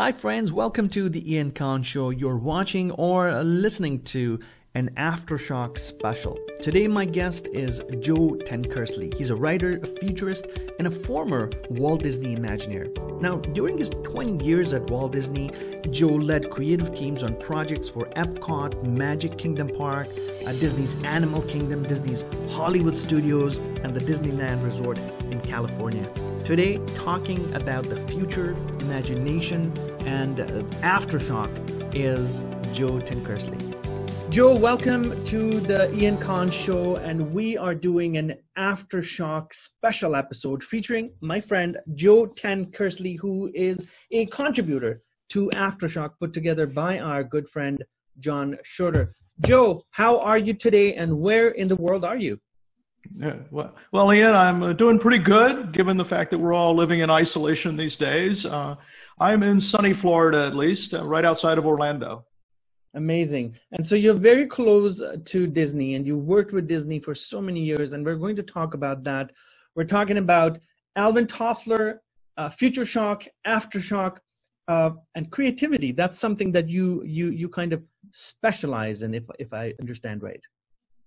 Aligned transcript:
Hi, 0.00 0.12
friends. 0.12 0.50
Welcome 0.50 0.88
to 0.96 1.10
the 1.10 1.30
Ian 1.30 1.50
Khan 1.50 1.82
Show. 1.82 2.08
You're 2.08 2.38
watching 2.38 2.90
or 2.92 3.44
listening 3.44 4.00
to 4.04 4.40
an 4.74 4.88
Aftershock 4.96 5.78
special. 5.78 6.38
Today, 6.62 6.88
my 6.88 7.04
guest 7.04 7.48
is 7.52 7.82
Joe 8.00 8.38
Tankersley. 8.46 9.12
He's 9.12 9.28
a 9.28 9.36
writer, 9.36 9.78
a 9.82 9.86
futurist, 9.86 10.46
and 10.78 10.88
a 10.88 10.90
former 10.90 11.50
Walt 11.68 12.02
Disney 12.02 12.34
Imagineer. 12.34 13.20
Now, 13.20 13.36
during 13.52 13.76
his 13.76 13.90
20 13.90 14.42
years 14.42 14.72
at 14.72 14.88
Walt 14.90 15.12
Disney, 15.12 15.50
Joe 15.90 16.06
led 16.08 16.48
creative 16.48 16.94
teams 16.94 17.22
on 17.22 17.38
projects 17.38 17.90
for 17.90 18.06
Epcot, 18.16 18.82
Magic 18.82 19.36
Kingdom 19.36 19.68
Park, 19.68 20.08
uh, 20.46 20.52
Disney's 20.52 20.94
Animal 21.04 21.42
Kingdom, 21.42 21.82
Disney's 21.82 22.24
Hollywood 22.48 22.96
Studios, 22.96 23.58
and 23.84 23.94
the 23.94 24.00
Disneyland 24.00 24.64
Resort 24.64 24.96
in 25.30 25.38
California. 25.42 26.10
Today, 26.50 26.80
talking 26.96 27.54
about 27.54 27.84
the 27.84 28.00
future, 28.08 28.56
imagination, 28.80 29.72
and 30.04 30.40
uh, 30.40 30.46
aftershock 30.82 31.48
is 31.94 32.38
Joe 32.74 32.98
Tankersley. 32.98 33.60
Joe, 34.30 34.56
welcome 34.56 35.22
to 35.26 35.48
the 35.48 35.94
Ian 35.94 36.18
Khan 36.18 36.50
Show, 36.50 36.96
and 36.96 37.32
we 37.32 37.56
are 37.56 37.76
doing 37.76 38.16
an 38.16 38.34
aftershock 38.58 39.54
special 39.54 40.16
episode 40.16 40.64
featuring 40.64 41.12
my 41.20 41.40
friend 41.40 41.78
Joe 41.94 42.26
Tankersley, 42.26 43.16
who 43.16 43.52
is 43.54 43.86
a 44.10 44.26
contributor 44.26 45.02
to 45.28 45.50
Aftershock, 45.54 46.14
put 46.18 46.32
together 46.32 46.66
by 46.66 46.98
our 46.98 47.22
good 47.22 47.48
friend 47.48 47.84
John 48.18 48.58
Schroeder. 48.64 49.14
Joe, 49.38 49.84
how 49.92 50.18
are 50.18 50.38
you 50.38 50.54
today, 50.54 50.94
and 50.94 51.20
where 51.20 51.50
in 51.50 51.68
the 51.68 51.76
world 51.76 52.04
are 52.04 52.18
you? 52.18 52.40
Yeah, 53.16 53.36
well, 53.50 53.74
well, 53.92 54.12
Ian, 54.12 54.34
I'm 54.34 54.62
uh, 54.62 54.72
doing 54.72 54.98
pretty 54.98 55.18
good 55.18 55.72
given 55.72 55.96
the 55.96 56.04
fact 56.04 56.30
that 56.30 56.38
we're 56.38 56.52
all 56.52 56.74
living 56.74 57.00
in 57.00 57.10
isolation 57.10 57.76
these 57.76 57.96
days. 57.96 58.44
Uh, 58.44 58.76
I'm 59.18 59.42
in 59.42 59.60
sunny 59.60 59.92
Florida, 59.92 60.46
at 60.46 60.54
least, 60.54 60.94
uh, 60.94 61.04
right 61.04 61.24
outside 61.24 61.58
of 61.58 61.66
Orlando. 61.66 62.24
Amazing. 62.94 63.56
And 63.72 63.86
so 63.86 63.94
you're 63.94 64.14
very 64.14 64.46
close 64.46 65.00
uh, 65.00 65.16
to 65.26 65.46
Disney 65.46 65.94
and 65.94 66.06
you 66.06 66.18
worked 66.18 66.52
with 66.52 66.66
Disney 66.66 66.98
for 66.98 67.14
so 67.14 67.40
many 67.40 67.60
years, 67.60 67.92
and 67.92 68.04
we're 68.04 68.16
going 68.16 68.36
to 68.36 68.42
talk 68.42 68.74
about 68.74 69.04
that. 69.04 69.32
We're 69.74 69.84
talking 69.84 70.18
about 70.18 70.58
Alvin 70.96 71.26
Toffler, 71.26 71.98
uh, 72.36 72.48
Future 72.50 72.86
Shock, 72.86 73.24
Aftershock, 73.46 74.18
uh, 74.66 74.90
and 75.14 75.30
creativity. 75.30 75.92
That's 75.92 76.18
something 76.18 76.52
that 76.52 76.68
you 76.68 77.02
you 77.04 77.30
you 77.30 77.48
kind 77.48 77.72
of 77.72 77.82
specialize 78.10 79.02
in, 79.02 79.14
if 79.14 79.24
if 79.38 79.52
I 79.52 79.74
understand 79.80 80.22
right. 80.22 80.40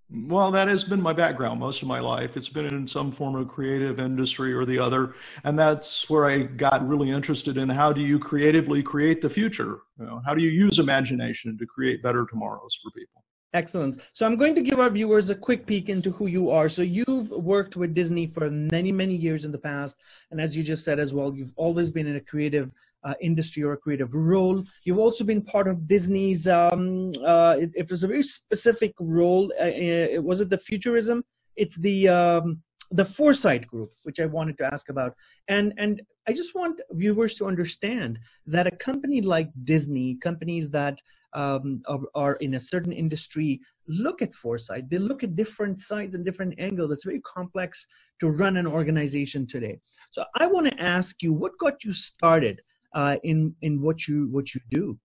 Well, 0.09 0.52
that 0.52 0.68
has 0.68 0.84
been 0.84 1.02
my 1.02 1.14
background 1.14 1.59
most 1.59 1.82
of 1.82 1.88
my 1.88 2.00
life. 2.00 2.38
It's 2.38 2.50
been 2.50 2.66
in 2.66 2.88
some 2.88 3.12
form 3.12 3.36
of 3.36 3.48
creative 3.48 4.00
industry 4.00 4.54
or 4.54 4.64
the 4.64 4.78
other. 4.78 5.16
And 5.44 5.58
that's 5.58 6.09
where 6.09 6.26
I 6.26 6.44
got 6.44 6.88
really 6.88 7.09
interested 7.09 7.58
in 7.58 7.68
how 7.70 7.92
do 7.92 8.02
you 8.02 8.20
creatively 8.20 8.84
create 8.84 9.22
the 9.22 9.30
future? 9.30 9.80
You 9.98 10.06
know, 10.06 10.22
how 10.26 10.36
do 10.36 10.44
you 10.44 10.50
use 10.50 10.78
imagination 10.78 11.58
to 11.58 11.66
create 11.66 12.04
better 12.04 12.28
tomorrows 12.30 12.78
for 12.81 12.92
people? 12.92 13.24
Excellent. 13.54 14.02
So 14.14 14.26
I'm 14.26 14.36
going 14.36 14.56
to 14.56 14.62
give 14.62 14.80
our 14.80 14.90
viewers 14.90 15.30
a 15.30 15.36
quick 15.36 15.66
peek 15.66 15.90
into 15.90 16.12
who 16.12 16.28
you 16.28 16.50
are. 16.50 16.70
So 16.70 16.81
you've 16.81 17.30
worked 17.31 17.76
with 17.76 17.94
Disney 17.94 18.28
for 18.28 18.50
many, 18.50 18.92
many 18.92 19.16
years 19.16 19.46
in 19.46 19.52
the 19.52 19.59
past. 19.59 19.98
And 20.31 20.42
as 20.42 20.56
you 20.56 20.64
just 20.64 20.84
said 20.84 21.00
as 21.00 21.14
well, 21.14 21.34
you've 21.34 21.54
always 21.56 21.90
been 21.92 22.08
in 22.08 22.16
a 22.16 22.22
creative 22.22 22.72
uh, 23.04 23.14
industry 23.22 23.64
or 23.64 23.73
a 23.73 23.78
creative 23.78 24.14
role. 24.14 24.64
You've 24.84 25.00
also 25.00 25.23
been 25.23 25.42
part 25.42 25.68
of 25.68 25.88
Disney's. 25.88 26.48
Um, 26.48 27.12
uh, 27.26 27.56
it, 27.59 27.72
it, 27.76 27.90
was 27.90 28.04
a 28.04 28.08
very 28.08 28.23
specific 28.23 28.94
role. 29.00 29.52
Uh, 29.59 30.18
uh 30.18 30.22
was 30.22 30.42
it 30.42 30.50
the 30.50 30.58
futurism? 30.58 31.24
It's 31.56 31.76
the 31.76 32.09
um, 32.09 32.62
the 32.92 33.06
foresight 33.06 33.68
group, 33.68 33.92
which 34.04 34.20
I 34.20 34.26
wanted 34.26 34.58
to 34.59 34.66
ask 34.66 34.90
about. 34.90 35.16
And 35.48 35.74
and 35.78 36.02
I 36.28 36.34
just 36.34 36.56
want 36.56 36.81
viewers 36.92 37.36
to 37.36 37.48
understand 37.48 38.20
that 38.48 38.68
a 38.68 38.72
company 38.72 39.22
like 39.22 39.50
Disney, 39.64 40.16
companies 40.16 40.70
that 40.70 41.00
um, 41.34 41.81
are, 41.88 42.00
are, 42.14 42.36
in 42.36 42.54
a 42.54 42.59
certain 42.59 42.92
industry, 42.92 43.59
look 43.88 44.22
at 44.22 44.34
foresight. 44.34 44.90
They 44.90 45.00
look 45.00 45.24
at 45.24 45.36
different 45.36 45.80
sides 45.80 46.14
and 46.16 46.24
different 46.24 46.54
angles. 46.59 46.92
It's 46.92 47.03
very 47.03 47.22
complex 47.22 47.86
to 48.19 48.30
run 48.30 48.58
an 48.58 48.68
organization 48.68 49.47
today. 49.47 49.80
So 50.12 50.24
I 50.36 50.47
want 50.47 50.68
to 50.68 50.81
ask 50.81 51.24
you, 51.24 51.34
what 51.34 51.58
got 51.58 51.84
you 51.84 51.92
started? 51.92 52.62
Uh, 52.94 53.18
in 53.24 53.56
in 53.62 53.81
what 53.81 54.08
you 54.08 54.28
what 54.31 54.54
you 54.54 54.62
do? 54.70 54.98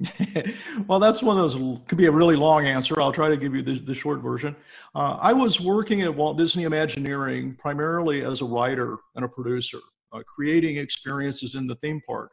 well, 0.86 1.00
that's 1.00 1.22
one 1.22 1.38
of 1.38 1.50
those 1.50 1.80
could 1.88 1.98
be 1.98 2.06
a 2.06 2.10
really 2.10 2.36
long 2.36 2.66
answer. 2.66 3.00
I'll 3.00 3.12
try 3.12 3.28
to 3.28 3.36
give 3.36 3.54
you 3.54 3.62
the, 3.62 3.78
the 3.78 3.94
short 3.94 4.20
version. 4.20 4.54
Uh, 4.94 5.18
I 5.20 5.32
was 5.32 5.60
working 5.60 6.02
at 6.02 6.14
Walt 6.14 6.38
Disney 6.38 6.64
Imagineering 6.64 7.56
primarily 7.56 8.24
as 8.24 8.40
a 8.40 8.44
writer 8.44 8.98
and 9.16 9.24
a 9.24 9.28
producer, 9.28 9.78
uh, 10.12 10.20
creating 10.22 10.76
experiences 10.76 11.56
in 11.56 11.66
the 11.66 11.74
theme 11.76 12.00
park. 12.06 12.32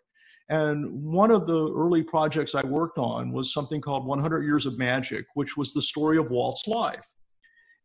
And 0.49 1.03
one 1.03 1.31
of 1.31 1.47
the 1.47 1.73
early 1.73 2.03
projects 2.03 2.53
I 2.53 2.63
worked 2.67 2.99
on 2.99 3.31
was 3.31 3.51
something 3.51 3.81
called 3.81 4.05
100 4.05 4.43
Years 4.43 4.67
of 4.67 4.77
Magic, 4.77 5.25
which 5.33 5.57
was 5.57 5.73
the 5.73 5.81
story 5.81 6.17
of 6.19 6.29
Walt's 6.29 6.67
life. 6.67 7.03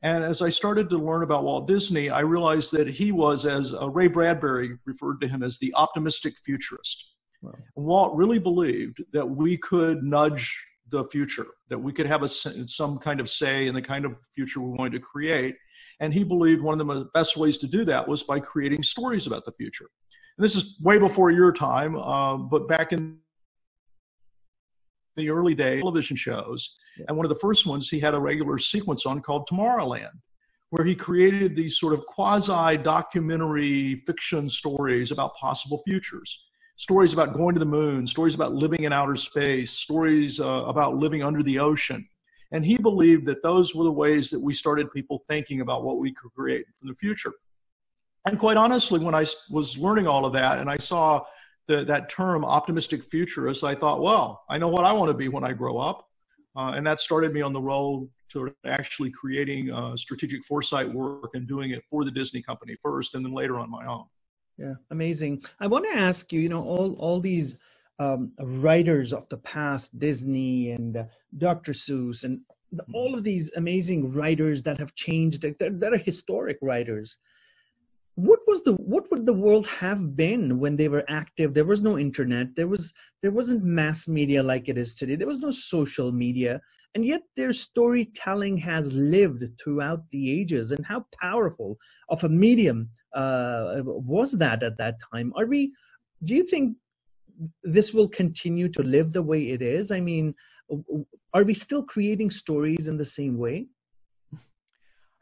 And 0.02 0.24
as 0.24 0.40
I 0.40 0.48
started 0.48 0.88
to 0.90 0.98
learn 0.98 1.22
about 1.22 1.44
Walt 1.44 1.68
Disney, 1.68 2.08
I 2.08 2.20
realized 2.20 2.72
that 2.72 2.88
he 2.88 3.12
was, 3.12 3.44
as 3.44 3.74
uh, 3.74 3.88
Ray 3.90 4.06
Bradbury 4.06 4.78
referred 4.86 5.20
to 5.20 5.28
him 5.28 5.42
as 5.42 5.58
the 5.58 5.74
optimistic 5.74 6.34
futurist. 6.44 7.14
Wow. 7.42 7.52
Walt 7.74 8.16
really 8.16 8.38
believed 8.38 9.02
that 9.12 9.28
we 9.28 9.58
could 9.58 10.02
nudge 10.02 10.56
the 10.88 11.04
future, 11.04 11.46
that 11.68 11.78
we 11.78 11.92
could 11.92 12.06
have 12.06 12.22
a, 12.22 12.28
some 12.28 12.98
kind 12.98 13.20
of 13.20 13.28
say 13.28 13.66
in 13.66 13.74
the 13.74 13.82
kind 13.82 14.04
of 14.04 14.16
future 14.34 14.60
we 14.60 14.70
wanted 14.70 14.92
to 14.92 15.00
create. 15.00 15.56
And 16.00 16.14
he 16.14 16.24
believed 16.24 16.62
one 16.62 16.80
of 16.80 16.86
the 16.86 17.04
best 17.12 17.36
ways 17.36 17.58
to 17.58 17.66
do 17.66 17.84
that 17.84 18.08
was 18.08 18.22
by 18.22 18.40
creating 18.40 18.82
stories 18.82 19.26
about 19.26 19.44
the 19.44 19.52
future. 19.52 19.86
And 20.38 20.44
this 20.44 20.56
is 20.56 20.78
way 20.80 20.96
before 20.96 21.30
your 21.30 21.52
time, 21.52 21.96
uh, 21.96 22.36
but 22.38 22.66
back 22.68 22.92
in 22.92 23.18
the 25.20 25.30
early 25.30 25.54
day 25.54 25.78
television 25.78 26.16
shows. 26.16 26.78
And 27.08 27.16
one 27.16 27.26
of 27.26 27.30
the 27.30 27.38
first 27.38 27.66
ones 27.66 27.88
he 27.88 28.00
had 28.00 28.14
a 28.14 28.20
regular 28.20 28.58
sequence 28.58 29.06
on 29.06 29.20
called 29.20 29.48
Tomorrowland, 29.48 30.18
where 30.70 30.84
he 30.84 30.94
created 30.94 31.54
these 31.54 31.78
sort 31.78 31.94
of 31.94 32.04
quasi 32.06 32.76
documentary 32.76 34.02
fiction 34.06 34.48
stories 34.48 35.10
about 35.10 35.34
possible 35.36 35.82
futures. 35.86 36.46
Stories 36.76 37.12
about 37.12 37.34
going 37.34 37.54
to 37.54 37.58
the 37.58 37.66
moon, 37.66 38.06
stories 38.06 38.34
about 38.34 38.54
living 38.54 38.84
in 38.84 38.92
outer 38.92 39.14
space, 39.14 39.70
stories 39.70 40.40
uh, 40.40 40.64
about 40.66 40.96
living 40.96 41.22
under 41.22 41.42
the 41.42 41.58
ocean. 41.58 42.08
And 42.52 42.64
he 42.64 42.78
believed 42.78 43.26
that 43.26 43.42
those 43.42 43.74
were 43.74 43.84
the 43.84 43.92
ways 43.92 44.30
that 44.30 44.40
we 44.40 44.54
started 44.54 44.90
people 44.90 45.22
thinking 45.28 45.60
about 45.60 45.84
what 45.84 45.98
we 45.98 46.12
could 46.12 46.32
create 46.32 46.64
in 46.82 46.88
the 46.88 46.94
future. 46.94 47.32
And 48.26 48.38
quite 48.38 48.56
honestly, 48.56 48.98
when 48.98 49.14
I 49.14 49.24
was 49.50 49.78
learning 49.78 50.06
all 50.06 50.24
of 50.24 50.32
that 50.32 50.58
and 50.58 50.68
I 50.68 50.76
saw 50.76 51.22
the, 51.70 51.84
that 51.84 52.08
term 52.08 52.44
optimistic 52.44 53.04
futurist, 53.04 53.62
I 53.62 53.76
thought, 53.76 54.02
well, 54.02 54.42
I 54.50 54.58
know 54.58 54.68
what 54.68 54.84
I 54.84 54.92
want 54.92 55.08
to 55.08 55.14
be 55.14 55.28
when 55.28 55.44
I 55.44 55.52
grow 55.52 55.78
up. 55.78 56.06
Uh, 56.56 56.72
and 56.74 56.84
that 56.84 56.98
started 56.98 57.32
me 57.32 57.42
on 57.42 57.52
the 57.52 57.60
road 57.60 58.08
to 58.32 58.52
actually 58.66 59.10
creating 59.10 59.70
uh, 59.70 59.96
strategic 59.96 60.44
foresight 60.44 60.92
work 60.92 61.30
and 61.34 61.46
doing 61.46 61.70
it 61.70 61.82
for 61.88 62.04
the 62.04 62.10
Disney 62.10 62.42
company 62.42 62.76
first 62.82 63.14
and 63.14 63.24
then 63.24 63.32
later 63.32 63.58
on 63.60 63.70
my 63.70 63.86
own. 63.86 64.04
Yeah, 64.58 64.74
amazing. 64.90 65.42
I 65.60 65.68
want 65.68 65.84
to 65.84 65.96
ask 65.96 66.32
you, 66.32 66.40
you 66.40 66.48
know, 66.48 66.64
all, 66.64 66.94
all 66.94 67.20
these 67.20 67.56
um, 68.00 68.32
writers 68.40 69.12
of 69.12 69.28
the 69.28 69.38
past, 69.38 69.96
Disney 69.98 70.72
and 70.72 70.96
uh, 70.96 71.04
Dr. 71.38 71.72
Seuss, 71.72 72.24
and 72.24 72.40
all 72.92 73.14
of 73.14 73.22
these 73.22 73.50
amazing 73.56 74.12
writers 74.12 74.62
that 74.64 74.78
have 74.78 74.94
changed, 74.96 75.42
that, 75.42 75.80
that 75.80 75.92
are 75.92 75.98
historic 75.98 76.58
writers 76.62 77.18
what 78.20 78.40
was 78.46 78.62
the 78.62 78.74
what 78.74 79.10
would 79.10 79.24
the 79.24 79.32
world 79.32 79.66
have 79.66 80.14
been 80.14 80.58
when 80.58 80.76
they 80.76 80.88
were 80.88 81.04
active? 81.08 81.54
There 81.54 81.64
was 81.64 81.82
no 81.82 81.98
internet. 81.98 82.54
There 82.54 82.68
was 82.68 82.92
there 83.22 83.30
wasn't 83.30 83.64
mass 83.64 84.06
media 84.06 84.42
like 84.42 84.68
it 84.68 84.76
is 84.76 84.94
today. 84.94 85.16
There 85.16 85.26
was 85.26 85.40
no 85.40 85.50
social 85.50 86.12
media. 86.12 86.60
And 86.94 87.04
yet 87.04 87.22
their 87.36 87.52
storytelling 87.52 88.56
has 88.58 88.92
lived 88.92 89.44
throughout 89.62 90.02
the 90.10 90.40
ages. 90.40 90.72
And 90.72 90.84
how 90.84 91.06
powerful 91.20 91.78
of 92.08 92.24
a 92.24 92.28
medium 92.28 92.90
uh, 93.14 93.82
was 93.84 94.32
that 94.38 94.64
at 94.64 94.76
that 94.78 94.96
time? 95.12 95.32
Are 95.36 95.46
we 95.46 95.72
do 96.24 96.34
you 96.34 96.44
think 96.44 96.76
this 97.62 97.94
will 97.94 98.08
continue 98.08 98.68
to 98.68 98.82
live 98.82 99.12
the 99.12 99.22
way 99.22 99.48
it 99.48 99.62
is? 99.62 99.90
I 99.90 100.00
mean 100.00 100.34
are 101.32 101.44
we 101.44 101.54
still 101.54 101.82
creating 101.82 102.30
stories 102.30 102.86
in 102.86 102.96
the 102.96 103.04
same 103.18 103.38
way 103.38 103.66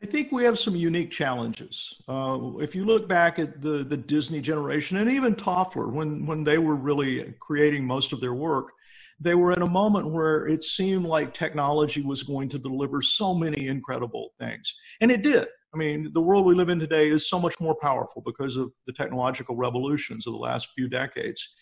I 0.00 0.06
think 0.06 0.30
we 0.30 0.44
have 0.44 0.58
some 0.58 0.76
unique 0.76 1.10
challenges. 1.10 1.96
Uh, 2.08 2.58
if 2.60 2.76
you 2.76 2.84
look 2.84 3.08
back 3.08 3.40
at 3.40 3.60
the, 3.60 3.82
the 3.82 3.96
Disney 3.96 4.40
generation 4.40 4.96
and 4.98 5.10
even 5.10 5.34
Toffler, 5.34 5.90
when, 5.90 6.24
when 6.24 6.44
they 6.44 6.58
were 6.58 6.76
really 6.76 7.34
creating 7.40 7.84
most 7.84 8.12
of 8.12 8.20
their 8.20 8.34
work, 8.34 8.72
they 9.18 9.34
were 9.34 9.52
in 9.52 9.62
a 9.62 9.68
moment 9.68 10.08
where 10.08 10.46
it 10.46 10.62
seemed 10.62 11.04
like 11.04 11.34
technology 11.34 12.02
was 12.02 12.22
going 12.22 12.48
to 12.50 12.60
deliver 12.60 13.02
so 13.02 13.34
many 13.34 13.66
incredible 13.66 14.34
things. 14.38 14.72
And 15.00 15.10
it 15.10 15.22
did. 15.22 15.48
I 15.74 15.76
mean, 15.76 16.12
the 16.14 16.20
world 16.20 16.46
we 16.46 16.54
live 16.54 16.68
in 16.68 16.78
today 16.78 17.10
is 17.10 17.28
so 17.28 17.40
much 17.40 17.58
more 17.58 17.74
powerful 17.74 18.22
because 18.24 18.56
of 18.56 18.70
the 18.86 18.92
technological 18.92 19.56
revolutions 19.56 20.28
of 20.28 20.32
the 20.32 20.38
last 20.38 20.68
few 20.76 20.88
decades. 20.88 21.56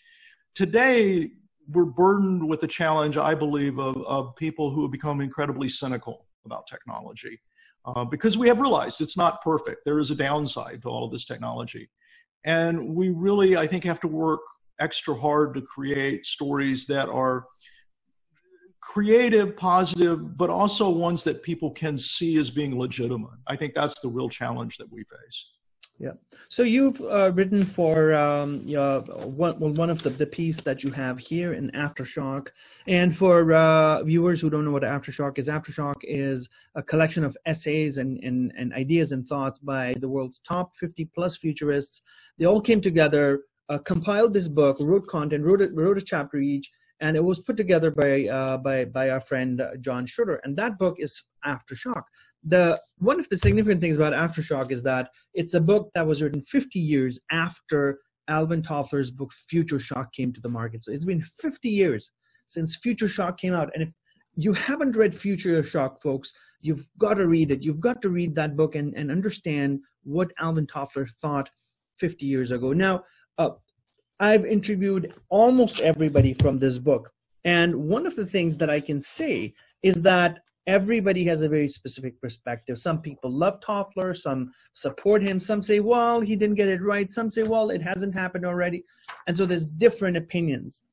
Today, 0.53 1.31
we're 1.69 1.85
burdened 1.85 2.47
with 2.47 2.61
the 2.61 2.67
challenge, 2.67 3.17
I 3.17 3.33
believe, 3.33 3.79
of, 3.79 3.97
of 4.05 4.35
people 4.35 4.69
who 4.69 4.83
have 4.83 4.91
become 4.91 5.21
incredibly 5.21 5.67
cynical 5.67 6.27
about 6.45 6.67
technology 6.67 7.39
uh, 7.95 8.03
because 8.03 8.37
we 8.37 8.47
have 8.47 8.59
realized 8.59 9.01
it's 9.01 9.17
not 9.17 9.41
perfect. 9.41 9.81
There 9.85 9.99
is 9.99 10.11
a 10.11 10.15
downside 10.15 10.81
to 10.81 10.89
all 10.89 11.05
of 11.05 11.11
this 11.11 11.25
technology. 11.25 11.89
And 12.45 12.95
we 12.95 13.09
really, 13.09 13.57
I 13.57 13.67
think, 13.67 13.83
have 13.85 13.99
to 14.01 14.07
work 14.07 14.41
extra 14.79 15.15
hard 15.15 15.53
to 15.55 15.61
create 15.61 16.25
stories 16.25 16.85
that 16.87 17.09
are 17.09 17.45
creative, 18.81 19.57
positive, 19.57 20.37
but 20.37 20.49
also 20.49 20.89
ones 20.89 21.23
that 21.23 21.43
people 21.43 21.71
can 21.71 21.97
see 21.97 22.37
as 22.37 22.49
being 22.49 22.77
legitimate. 22.77 23.39
I 23.47 23.55
think 23.55 23.73
that's 23.73 23.99
the 23.99 24.07
real 24.07 24.29
challenge 24.29 24.77
that 24.77 24.91
we 24.91 25.03
face. 25.03 25.56
Yeah. 25.99 26.11
So 26.49 26.61
you've 26.61 27.01
uh, 27.01 27.31
written 27.33 27.63
for 27.63 28.13
um, 28.13 28.67
uh, 28.75 28.99
one, 28.99 29.59
well, 29.59 29.73
one 29.73 29.89
of 29.89 30.03
the, 30.03 30.11
the 30.11 30.27
piece 30.27 30.61
that 30.61 30.83
you 30.83 30.91
have 30.91 31.17
here 31.17 31.53
in 31.53 31.71
Aftershock. 31.71 32.49
And 32.85 33.15
for 33.15 33.51
uh, 33.51 34.03
viewers 34.03 34.39
who 34.39 34.51
don't 34.51 34.63
know 34.63 34.71
what 34.71 34.83
Aftershock 34.83 35.39
is, 35.39 35.49
Aftershock 35.49 35.95
is 36.03 36.49
a 36.75 36.83
collection 36.83 37.23
of 37.23 37.35
essays 37.47 37.97
and, 37.97 38.23
and, 38.23 38.53
and 38.55 38.73
ideas 38.73 39.11
and 39.11 39.27
thoughts 39.27 39.57
by 39.57 39.95
the 39.99 40.07
world's 40.07 40.39
top 40.39 40.75
50 40.75 41.05
plus 41.05 41.35
futurists. 41.35 42.03
They 42.37 42.45
all 42.45 42.61
came 42.61 42.79
together, 42.79 43.41
uh, 43.69 43.79
compiled 43.79 44.35
this 44.35 44.47
book, 44.47 44.77
wrote 44.79 45.07
content, 45.07 45.43
wrote 45.43 45.63
a, 45.63 45.69
wrote 45.73 45.97
a 45.97 46.01
chapter 46.01 46.37
each, 46.37 46.71
and 46.99 47.15
it 47.15 47.23
was 47.23 47.39
put 47.39 47.57
together 47.57 47.91
by 47.91 48.27
uh, 48.27 48.57
by 48.57 48.85
by 48.85 49.09
our 49.11 49.21
friend 49.21 49.61
uh, 49.61 49.75
John 49.79 50.07
Schroeder. 50.07 50.41
And 50.43 50.55
that 50.57 50.79
book 50.79 50.95
is 50.99 51.23
Aftershock. 51.45 52.03
The 52.43 52.79
one 52.99 53.19
of 53.19 53.27
the 53.29 53.37
significant 53.37 53.81
things 53.81 53.97
about 53.97 54.13
Aftershock 54.13 54.71
is 54.71 54.83
that 54.83 55.09
it's 55.33 55.53
a 55.53 55.61
book 55.61 55.89
that 55.95 56.05
was 56.05 56.21
written 56.21 56.41
50 56.41 56.79
years 56.79 57.19
after 57.31 57.99
Alvin 58.27 58.61
Toffler's 58.61 59.11
book 59.11 59.31
Future 59.33 59.79
Shock 59.79 60.13
came 60.13 60.33
to 60.33 60.41
the 60.41 60.49
market. 60.49 60.83
So 60.83 60.91
it's 60.91 61.05
been 61.05 61.21
50 61.21 61.69
years 61.69 62.11
since 62.45 62.75
Future 62.75 63.07
Shock 63.07 63.37
came 63.37 63.53
out, 63.53 63.71
and 63.73 63.83
if 63.83 63.89
you 64.35 64.53
haven't 64.53 64.95
read 64.95 65.15
Future 65.15 65.61
Shock, 65.63 66.01
folks, 66.01 66.31
you've 66.61 66.87
got 66.97 67.15
to 67.15 67.27
read 67.27 67.51
it. 67.51 67.63
You've 67.63 67.79
got 67.79 68.01
to 68.03 68.09
read 68.09 68.35
that 68.35 68.55
book 68.55 68.75
and, 68.75 68.93
and 68.95 69.11
understand 69.11 69.79
what 70.03 70.31
Alvin 70.39 70.67
Toffler 70.67 71.09
thought 71.21 71.49
50 71.97 72.25
years 72.25 72.51
ago. 72.51 72.71
Now, 72.71 73.03
uh, 73.37 73.51
I've 74.19 74.45
interviewed 74.45 75.13
almost 75.29 75.79
everybody 75.79 76.33
from 76.33 76.57
this 76.57 76.77
book. 76.77 77.11
And 77.43 77.75
one 77.75 78.05
of 78.05 78.15
the 78.15 78.25
things 78.25 78.57
that 78.57 78.69
I 78.69 78.79
can 78.79 79.01
say 79.01 79.53
is 79.83 80.01
that 80.01 80.39
everybody 80.67 81.23
has 81.25 81.41
a 81.41 81.49
very 81.49 81.69
specific 81.69 82.21
perspective. 82.21 82.77
Some 82.77 83.01
people 83.01 83.31
love 83.31 83.59
Toffler, 83.61 84.15
some 84.15 84.51
support 84.73 85.23
him, 85.23 85.39
some 85.39 85.63
say, 85.63 85.79
well, 85.79 86.19
he 86.19 86.35
didn't 86.35 86.55
get 86.55 86.67
it 86.67 86.81
right, 86.81 87.11
some 87.11 87.31
say, 87.31 87.43
well, 87.43 87.69
it 87.69 87.81
hasn't 87.81 88.13
happened 88.13 88.45
already. 88.45 88.83
And 89.25 89.35
so 89.35 89.45
there's 89.45 89.65
different 89.65 90.17
opinions. 90.17 90.83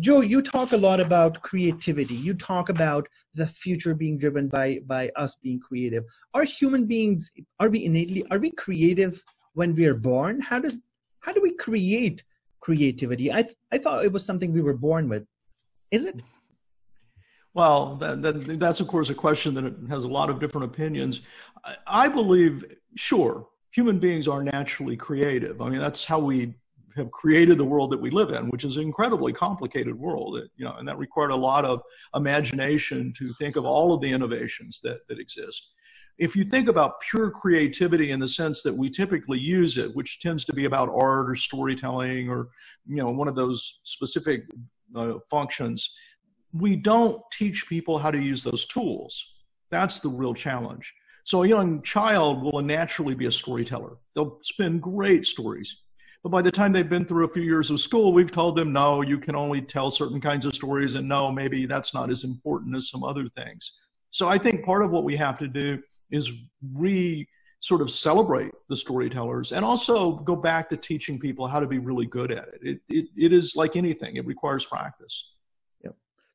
Joe, 0.00 0.20
you 0.20 0.42
talk 0.42 0.72
a 0.72 0.76
lot 0.76 1.00
about 1.00 1.40
creativity. 1.42 2.14
You 2.14 2.34
talk 2.34 2.68
about 2.68 3.08
the 3.34 3.46
future 3.46 3.94
being 3.94 4.18
driven 4.18 4.48
by 4.48 4.80
by 4.86 5.10
us 5.14 5.36
being 5.36 5.60
creative. 5.60 6.02
Are 6.34 6.42
human 6.42 6.84
beings 6.86 7.30
are 7.60 7.68
we 7.68 7.84
innately 7.84 8.24
are 8.32 8.40
we 8.40 8.50
creative 8.50 9.22
when 9.52 9.72
we 9.72 9.86
are 9.86 9.94
born? 9.94 10.40
How 10.40 10.58
does 10.58 10.80
how 11.20 11.32
do 11.32 11.40
we 11.40 11.52
create 11.52 12.24
creativity? 12.58 13.30
I 13.32 13.42
th- 13.42 13.54
I 13.70 13.78
thought 13.78 14.04
it 14.04 14.10
was 14.12 14.26
something 14.26 14.52
we 14.52 14.62
were 14.62 14.74
born 14.76 15.08
with. 15.08 15.24
Is 15.92 16.06
it? 16.06 16.20
Well, 17.54 17.94
that, 17.96 18.20
that, 18.22 18.58
that's 18.58 18.80
of 18.80 18.88
course 18.88 19.10
a 19.10 19.14
question 19.14 19.54
that 19.54 19.88
has 19.88 20.04
a 20.04 20.08
lot 20.08 20.28
of 20.28 20.40
different 20.40 20.66
opinions. 20.66 21.20
I, 21.64 21.76
I 21.86 22.08
believe, 22.08 22.64
sure, 22.96 23.46
human 23.70 23.98
beings 23.98 24.28
are 24.28 24.42
naturally 24.42 24.96
creative. 24.96 25.62
I 25.62 25.68
mean, 25.68 25.80
that's 25.80 26.04
how 26.04 26.18
we 26.18 26.54
have 26.96 27.10
created 27.10 27.58
the 27.58 27.64
world 27.64 27.90
that 27.90 28.00
we 28.00 28.10
live 28.10 28.30
in, 28.30 28.48
which 28.50 28.64
is 28.64 28.76
an 28.76 28.82
incredibly 28.82 29.32
complicated 29.32 29.98
world. 29.98 30.36
It, 30.36 30.50
you 30.56 30.64
know, 30.64 30.74
and 30.74 30.86
that 30.86 30.98
required 30.98 31.30
a 31.30 31.36
lot 31.36 31.64
of 31.64 31.80
imagination 32.14 33.12
to 33.18 33.32
think 33.34 33.56
of 33.56 33.64
all 33.64 33.92
of 33.92 34.00
the 34.00 34.10
innovations 34.10 34.80
that, 34.82 35.06
that 35.08 35.18
exist. 35.18 35.72
If 36.18 36.36
you 36.36 36.44
think 36.44 36.68
about 36.68 37.00
pure 37.00 37.30
creativity 37.30 38.12
in 38.12 38.20
the 38.20 38.28
sense 38.28 38.62
that 38.62 38.72
we 38.72 38.88
typically 38.88 39.40
use 39.40 39.78
it, 39.78 39.94
which 39.96 40.20
tends 40.20 40.44
to 40.44 40.52
be 40.52 40.64
about 40.64 40.88
art 40.88 41.28
or 41.28 41.34
storytelling 41.34 42.28
or 42.28 42.48
you 42.86 42.96
know 42.96 43.10
one 43.10 43.26
of 43.26 43.34
those 43.34 43.80
specific 43.82 44.44
uh, 44.94 45.14
functions, 45.28 45.96
we 46.54 46.76
don't 46.76 47.20
teach 47.32 47.68
people 47.68 47.98
how 47.98 48.10
to 48.10 48.18
use 48.18 48.42
those 48.42 48.66
tools. 48.66 49.34
That's 49.70 50.00
the 50.00 50.08
real 50.08 50.34
challenge. 50.34 50.94
So 51.24 51.42
a 51.42 51.48
young 51.48 51.82
child 51.82 52.42
will 52.42 52.62
naturally 52.62 53.14
be 53.14 53.26
a 53.26 53.32
storyteller. 53.32 53.96
They'll 54.14 54.38
spin 54.42 54.78
great 54.78 55.26
stories. 55.26 55.78
But 56.22 56.30
by 56.30 56.42
the 56.42 56.52
time 56.52 56.72
they've 56.72 56.88
been 56.88 57.04
through 57.04 57.26
a 57.26 57.32
few 57.32 57.42
years 57.42 57.70
of 57.70 57.80
school, 57.80 58.12
we've 58.12 58.32
told 58.32 58.56
them, 58.56 58.72
no, 58.72 59.02
you 59.02 59.18
can 59.18 59.34
only 59.34 59.60
tell 59.60 59.90
certain 59.90 60.20
kinds 60.20 60.46
of 60.46 60.54
stories, 60.54 60.94
and 60.94 61.08
no, 61.08 61.30
maybe 61.30 61.66
that's 61.66 61.92
not 61.92 62.10
as 62.10 62.24
important 62.24 62.76
as 62.76 62.88
some 62.88 63.04
other 63.04 63.28
things. 63.28 63.80
So 64.10 64.28
I 64.28 64.38
think 64.38 64.64
part 64.64 64.84
of 64.84 64.90
what 64.90 65.04
we 65.04 65.16
have 65.16 65.38
to 65.38 65.48
do 65.48 65.82
is 66.10 66.30
re 66.72 67.26
sort 67.60 67.80
of 67.80 67.90
celebrate 67.90 68.52
the 68.68 68.76
storytellers 68.76 69.52
and 69.52 69.64
also 69.64 70.16
go 70.16 70.36
back 70.36 70.68
to 70.68 70.76
teaching 70.76 71.18
people 71.18 71.46
how 71.46 71.58
to 71.58 71.66
be 71.66 71.78
really 71.78 72.04
good 72.04 72.30
at 72.30 72.46
it. 72.48 72.60
It, 72.62 72.80
it, 72.90 73.06
it 73.16 73.32
is 73.32 73.56
like 73.56 73.74
anything, 73.74 74.16
it 74.16 74.26
requires 74.26 74.66
practice. 74.66 75.30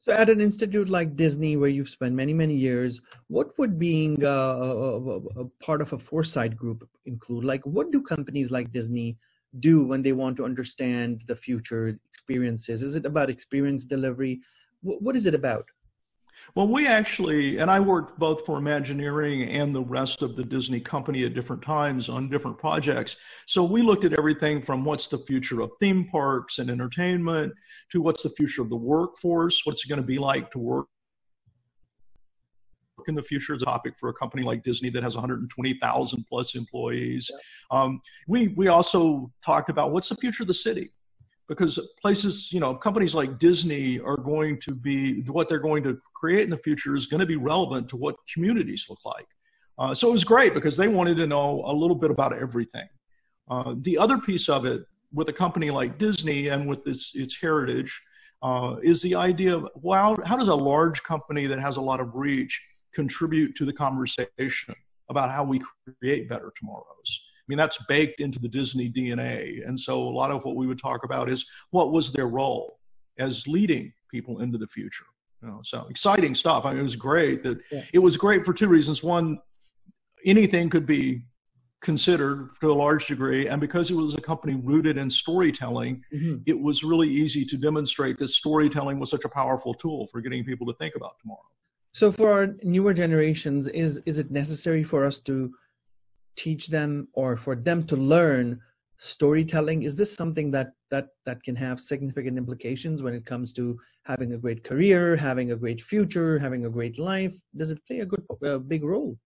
So, 0.01 0.13
at 0.13 0.29
an 0.29 0.39
institute 0.39 0.89
like 0.89 1.17
Disney, 1.17 1.57
where 1.57 1.69
you've 1.69 1.89
spent 1.89 2.15
many, 2.15 2.33
many 2.33 2.55
years, 2.55 3.01
what 3.27 3.57
would 3.57 3.77
being 3.77 4.23
a, 4.23 4.27
a, 4.27 5.17
a, 5.41 5.45
part 5.61 5.81
of 5.81 5.91
a 5.91 5.99
foresight 5.99 6.55
group 6.55 6.87
include? 7.05 7.43
Like, 7.43 7.65
what 7.65 7.91
do 7.91 8.01
companies 8.01 8.49
like 8.49 8.71
Disney 8.71 9.17
do 9.59 9.83
when 9.83 10.01
they 10.01 10.13
want 10.13 10.37
to 10.37 10.45
understand 10.45 11.23
the 11.27 11.35
future 11.35 11.99
experiences? 12.13 12.81
Is 12.81 12.95
it 12.95 13.05
about 13.05 13.29
experience 13.29 13.83
delivery? 13.83 14.41
what 14.81 15.17
is 15.17 15.25
it 15.25 15.35
about? 15.35 15.65
Well, 16.55 16.67
we 16.67 16.87
actually, 16.87 17.57
and 17.57 17.69
I 17.69 17.79
worked 17.79 18.17
both 18.17 18.45
for 18.45 18.57
Imagineering 18.57 19.43
and 19.43 19.73
the 19.73 19.83
rest 19.83 20.21
of 20.21 20.35
the 20.35 20.43
Disney 20.43 20.79
company 20.79 21.23
at 21.23 21.33
different 21.33 21.61
times 21.61 22.09
on 22.09 22.29
different 22.29 22.57
projects. 22.57 23.17
So 23.45 23.63
we 23.63 23.81
looked 23.81 24.03
at 24.03 24.17
everything 24.17 24.61
from 24.61 24.83
what's 24.83 25.07
the 25.07 25.19
future 25.19 25.61
of 25.61 25.71
theme 25.79 26.05
parks 26.05 26.59
and 26.59 26.69
entertainment 26.69 27.53
to 27.91 28.01
what's 28.01 28.23
the 28.23 28.29
future 28.31 28.61
of 28.61 28.69
the 28.69 28.75
workforce, 28.75 29.61
what's 29.65 29.85
it 29.85 29.89
going 29.89 30.01
to 30.01 30.07
be 30.07 30.17
like 30.17 30.51
to 30.51 30.59
work 30.59 30.87
in 33.07 33.15
the 33.15 33.21
future 33.21 33.55
is 33.55 33.61
a 33.61 33.65
topic 33.65 33.93
for 33.97 34.09
a 34.09 34.13
company 34.13 34.43
like 34.43 34.63
Disney 34.63 34.89
that 34.89 35.03
has 35.03 35.15
120,000 35.15 36.25
plus 36.27 36.55
employees. 36.55 37.31
Yeah. 37.31 37.81
Um, 37.81 38.01
we 38.27 38.49
we 38.49 38.67
also 38.67 39.31
talked 39.43 39.69
about 39.69 39.91
what's 39.91 40.09
the 40.09 40.15
future 40.15 40.43
of 40.43 40.47
the 40.47 40.53
city 40.53 40.91
because 41.49 41.79
places, 41.99 42.53
you 42.53 42.59
know, 42.59 42.75
companies 42.75 43.15
like 43.15 43.39
Disney 43.39 43.99
are 43.99 44.17
going 44.17 44.61
to 44.61 44.73
be 44.73 45.23
what 45.23 45.49
they're 45.49 45.59
going 45.59 45.83
to 45.83 45.99
create 46.13 46.43
in 46.43 46.49
the 46.51 46.57
future 46.57 46.95
is 46.95 47.07
going 47.07 47.19
to 47.19 47.25
be 47.25 47.35
relevant 47.35 47.89
to 47.89 47.97
what 47.97 48.15
communities 48.31 48.85
look 48.89 49.03
like. 49.03 49.27
Uh, 49.79 49.93
so 49.93 50.09
it 50.09 50.11
was 50.11 50.23
great 50.23 50.53
because 50.53 50.77
they 50.77 50.87
wanted 50.87 51.17
to 51.17 51.25
know 51.25 51.63
a 51.65 51.73
little 51.73 51.95
bit 51.95 52.11
about 52.11 52.37
everything. 52.37 52.87
Uh, 53.49 53.73
the 53.81 53.97
other 53.97 54.19
piece 54.19 54.47
of 54.47 54.65
it 54.65 54.83
with 55.11 55.27
a 55.29 55.33
company 55.33 55.71
like 55.71 55.97
Disney 55.97 56.49
and 56.49 56.69
with 56.69 56.85
its, 56.85 57.11
its 57.15 57.41
heritage 57.41 57.99
uh, 58.43 58.75
is 58.83 59.01
the 59.01 59.15
idea 59.15 59.57
of 59.57 59.67
well, 59.75 60.15
how 60.25 60.37
does 60.37 60.49
a 60.49 60.55
large 60.55 61.01
company 61.01 61.47
that 61.47 61.59
has 61.59 61.77
a 61.77 61.81
lot 61.81 61.99
of 61.99 62.15
reach 62.15 62.61
contribute 62.93 63.55
to 63.55 63.65
the 63.65 63.73
conversation 63.73 64.75
about 65.09 65.31
how 65.31 65.43
we 65.43 65.59
create 65.99 66.29
better 66.29 66.53
tomorrows? 66.55 67.28
Mean, 67.49 67.57
that's 67.57 67.83
baked 67.85 68.21
into 68.21 68.39
the 68.39 68.47
Disney 68.47 68.89
DNA. 68.89 69.67
And 69.67 69.77
so 69.77 70.01
a 70.01 70.09
lot 70.09 70.31
of 70.31 70.45
what 70.45 70.55
we 70.55 70.67
would 70.67 70.79
talk 70.79 71.03
about 71.03 71.29
is 71.29 71.49
what 71.71 71.91
was 71.91 72.13
their 72.13 72.27
role 72.27 72.79
as 73.17 73.47
leading 73.47 73.91
people 74.09 74.41
into 74.41 74.57
the 74.57 74.67
future. 74.67 75.05
You 75.41 75.49
know, 75.49 75.61
so 75.63 75.87
exciting 75.89 76.35
stuff. 76.35 76.65
I 76.65 76.71
mean, 76.71 76.79
it 76.79 76.83
was 76.83 76.95
great. 76.95 77.43
That 77.43 77.59
yeah. 77.71 77.83
it 77.93 77.99
was 77.99 78.17
great 78.17 78.45
for 78.45 78.53
two 78.53 78.67
reasons. 78.67 79.03
One, 79.03 79.39
anything 80.25 80.69
could 80.69 80.85
be 80.85 81.23
considered 81.81 82.49
to 82.59 82.71
a 82.71 82.73
large 82.73 83.07
degree, 83.07 83.47
and 83.47 83.61
because 83.61 83.89
it 83.89 83.95
was 83.95 84.15
a 84.15 84.21
company 84.21 84.55
rooted 84.55 84.97
in 84.97 85.09
storytelling, 85.09 86.03
mm-hmm. 86.13 86.37
it 86.45 86.59
was 86.59 86.83
really 86.83 87.07
easy 87.07 87.45
to 87.45 87.55
demonstrate 87.55 88.17
that 88.17 88.27
storytelling 88.27 88.99
was 88.99 89.09
such 89.09 89.23
a 89.23 89.29
powerful 89.29 89.73
tool 89.73 90.07
for 90.07 90.19
getting 90.19 90.43
people 90.43 90.67
to 90.67 90.73
think 90.73 90.95
about 90.95 91.17
tomorrow. 91.21 91.39
So, 91.93 92.11
for 92.11 92.31
our 92.31 92.47
newer 92.61 92.93
generations, 92.93 93.69
is 93.69 94.01
is 94.05 94.17
it 94.17 94.29
necessary 94.29 94.83
for 94.83 95.05
us 95.05 95.19
to 95.19 95.53
teach 96.43 96.67
them 96.67 96.91
or 97.13 97.29
for 97.45 97.55
them 97.67 97.79
to 97.91 97.95
learn 98.15 98.59
storytelling 98.97 99.83
is 99.83 99.95
this 99.95 100.13
something 100.21 100.51
that 100.51 100.69
that 100.91 101.07
that 101.25 101.41
can 101.43 101.55
have 101.55 101.79
significant 101.79 102.37
implications 102.37 103.01
when 103.01 103.13
it 103.13 103.25
comes 103.25 103.53
to 103.53 103.77
having 104.03 104.33
a 104.33 104.37
great 104.37 104.61
career 104.69 105.15
having 105.15 105.51
a 105.51 105.55
great 105.63 105.81
future 105.81 106.37
having 106.37 106.65
a 106.65 106.73
great 106.77 106.97
life 106.99 107.35
does 107.55 107.71
it 107.71 107.85
play 107.85 107.99
a 107.99 108.05
good 108.05 108.23
a 108.43 108.59
big 108.59 108.83
role 108.83 109.17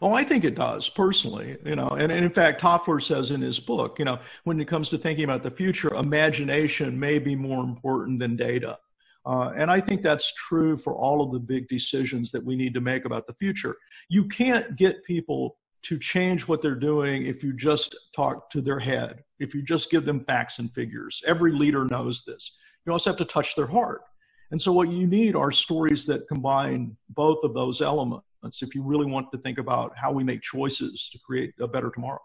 Oh, 0.00 0.14
I 0.14 0.24
think 0.24 0.44
it 0.44 0.54
does 0.54 0.88
personally, 0.88 1.58
you 1.66 1.76
know, 1.76 1.88
and, 1.88 2.10
and 2.10 2.24
in 2.24 2.30
fact, 2.30 2.62
Toffler 2.62 3.02
says 3.02 3.30
in 3.30 3.42
his 3.42 3.60
book, 3.60 3.98
you 3.98 4.06
know, 4.06 4.18
when 4.44 4.58
it 4.58 4.66
comes 4.66 4.88
to 4.88 4.96
thinking 4.96 5.24
about 5.24 5.42
the 5.42 5.50
future, 5.50 5.92
imagination 5.94 6.98
may 6.98 7.18
be 7.18 7.36
more 7.36 7.62
important 7.62 8.18
than 8.18 8.34
data. 8.34 8.78
Uh, 9.26 9.52
and 9.54 9.70
I 9.70 9.80
think 9.80 10.00
that's 10.00 10.32
true 10.34 10.76
for 10.76 10.94
all 10.94 11.20
of 11.20 11.30
the 11.32 11.38
big 11.38 11.68
decisions 11.68 12.32
that 12.32 12.42
we 12.42 12.56
need 12.56 12.72
to 12.74 12.80
make 12.80 13.04
about 13.04 13.26
the 13.26 13.34
future. 13.34 13.76
You 14.08 14.26
can't 14.28 14.76
get 14.76 15.04
people 15.04 15.58
to 15.82 15.98
change 15.98 16.46
what 16.46 16.62
they're 16.62 16.74
doing 16.74 17.26
if 17.26 17.42
you 17.42 17.52
just 17.52 17.96
talk 18.14 18.50
to 18.50 18.60
their 18.60 18.78
head, 18.78 19.24
if 19.40 19.54
you 19.54 19.62
just 19.62 19.90
give 19.90 20.04
them 20.04 20.24
facts 20.24 20.58
and 20.58 20.72
figures. 20.72 21.22
Every 21.26 21.52
leader 21.52 21.84
knows 21.84 22.24
this. 22.24 22.58
You 22.86 22.92
also 22.92 23.10
have 23.10 23.18
to 23.18 23.24
touch 23.24 23.54
their 23.56 23.66
heart. 23.66 24.02
And 24.50 24.60
so, 24.60 24.72
what 24.72 24.88
you 24.88 25.06
need 25.06 25.34
are 25.34 25.50
stories 25.50 26.04
that 26.06 26.28
combine 26.28 26.96
both 27.08 27.42
of 27.42 27.54
those 27.54 27.80
elements 27.80 28.24
if 28.60 28.74
you 28.74 28.82
really 28.82 29.06
want 29.06 29.30
to 29.32 29.38
think 29.38 29.58
about 29.58 29.96
how 29.96 30.12
we 30.12 30.24
make 30.24 30.42
choices 30.42 31.08
to 31.12 31.18
create 31.18 31.54
a 31.60 31.66
better 31.66 31.90
tomorrow. 31.90 32.20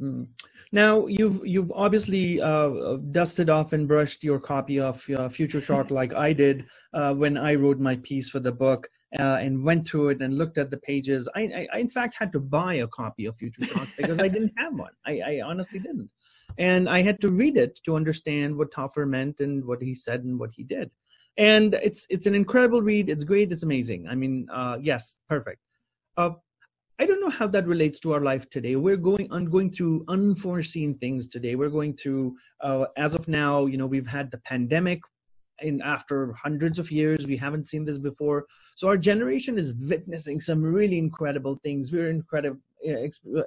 Mm. 0.00 0.26
Now 0.72 1.06
you've 1.06 1.44
you've 1.44 1.72
obviously 1.72 2.40
uh, 2.40 2.96
dusted 3.10 3.50
off 3.50 3.72
and 3.72 3.88
brushed 3.88 4.22
your 4.22 4.38
copy 4.38 4.78
of 4.78 5.02
uh, 5.16 5.28
Future 5.28 5.60
Shock 5.60 5.90
like 5.90 6.12
I 6.12 6.32
did 6.32 6.66
uh, 6.92 7.12
when 7.14 7.36
I 7.36 7.54
wrote 7.54 7.80
my 7.80 7.96
piece 7.96 8.28
for 8.30 8.40
the 8.40 8.52
book 8.52 8.88
uh, 9.18 9.38
and 9.40 9.64
went 9.64 9.86
through 9.86 10.10
it 10.10 10.22
and 10.22 10.38
looked 10.38 10.58
at 10.58 10.70
the 10.70 10.76
pages. 10.76 11.28
I, 11.34 11.40
I, 11.40 11.68
I, 11.72 11.78
in 11.78 11.90
fact 11.90 12.14
had 12.14 12.32
to 12.32 12.40
buy 12.40 12.74
a 12.74 12.86
copy 12.88 13.26
of 13.26 13.36
Future 13.36 13.64
Shock 13.64 13.88
because 13.96 14.18
I 14.20 14.28
didn't 14.28 14.52
have 14.56 14.74
one. 14.74 14.92
I, 15.06 15.20
I, 15.20 15.40
honestly 15.44 15.78
didn't, 15.78 16.10
and 16.58 16.88
I 16.88 17.02
had 17.02 17.20
to 17.22 17.30
read 17.30 17.56
it 17.56 17.80
to 17.84 17.96
understand 17.96 18.56
what 18.56 18.72
Toffler 18.72 19.08
meant 19.08 19.40
and 19.40 19.64
what 19.64 19.82
he 19.82 19.94
said 19.94 20.24
and 20.24 20.38
what 20.38 20.50
he 20.52 20.62
did. 20.62 20.90
And 21.36 21.74
it's 21.74 22.06
it's 22.10 22.26
an 22.26 22.34
incredible 22.34 22.82
read. 22.82 23.08
It's 23.08 23.24
great. 23.24 23.52
It's 23.52 23.62
amazing. 23.62 24.06
I 24.08 24.14
mean, 24.14 24.48
uh, 24.52 24.78
yes, 24.80 25.18
perfect. 25.28 25.60
Uh, 26.16 26.30
I 27.00 27.06
don't 27.06 27.22
know 27.22 27.30
how 27.30 27.46
that 27.46 27.66
relates 27.66 27.98
to 28.00 28.12
our 28.12 28.20
life 28.20 28.50
today. 28.50 28.76
We're 28.76 28.98
going 28.98 29.26
on 29.30 29.46
going 29.46 29.70
through 29.70 30.04
unforeseen 30.08 30.98
things 30.98 31.26
today. 31.26 31.54
We're 31.54 31.70
going 31.70 31.96
through, 31.96 32.36
uh, 32.60 32.86
as 32.98 33.14
of 33.14 33.26
now, 33.26 33.64
you 33.64 33.78
know, 33.78 33.86
we've 33.86 34.06
had 34.06 34.30
the 34.30 34.36
pandemic, 34.38 35.00
and 35.60 35.82
after 35.82 36.32
hundreds 36.32 36.78
of 36.78 36.90
years, 36.90 37.26
we 37.26 37.36
haven't 37.36 37.68
seen 37.68 37.84
this 37.84 37.98
before. 37.98 38.46
So 38.76 38.88
our 38.88 38.96
generation 38.96 39.58
is 39.58 39.74
witnessing 39.74 40.40
some 40.40 40.62
really 40.62 40.98
incredible 40.98 41.60
things. 41.62 41.92
We're 41.92 42.10
incredible 42.10 42.60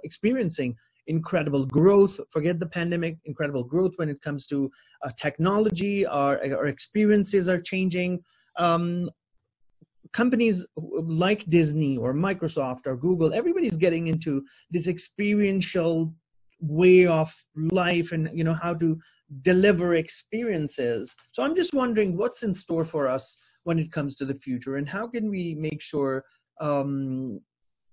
experiencing 0.03 0.75
incredible 1.08 1.65
growth. 1.65 2.20
Forget 2.29 2.60
the 2.60 2.65
pandemic, 2.65 3.17
incredible 3.25 3.63
growth 3.63 3.93
when 3.98 4.10
it 4.10 4.22
comes 4.22 4.46
to 4.48 4.72
uh, 5.03 5.10
technology. 5.17 6.05
Our 6.05 6.39
our 6.55 6.67
experiences 6.67 7.50
are 7.50 7.60
changing. 7.60 8.24
Um, 8.58 9.10
companies 10.12 10.65
like 10.75 11.43
Disney 11.50 11.98
or 11.98 12.13
Microsoft 12.13 12.86
or 12.86 12.96
Google, 12.96 13.34
everybody's 13.34 13.77
getting 13.77 14.08
into 14.08 14.46
this 14.70 14.88
experiential 14.88 16.13
way 16.60 17.05
of 17.05 17.34
life 17.55 18.12
and 18.12 18.29
you 18.34 18.43
know 18.43 18.53
how 18.53 18.74
to 18.75 18.98
deliver 19.42 19.96
experiences. 19.96 21.16
So 21.32 21.44
I'm 21.44 21.56
just 21.56 21.74
wondering 21.74 22.18
what's 22.18 22.44
in 22.44 22.54
store 22.54 22.86
for 22.86 23.08
us 23.08 23.38
when 23.63 23.80
it 23.80 23.92
comes 23.92 24.16
to 24.18 24.25
the 24.25 24.36
future 24.36 24.75
and 24.75 24.88
how 24.88 25.08
can 25.08 25.30
we 25.30 25.56
make 25.56 25.82
sure 25.82 26.24
um, 26.60 27.40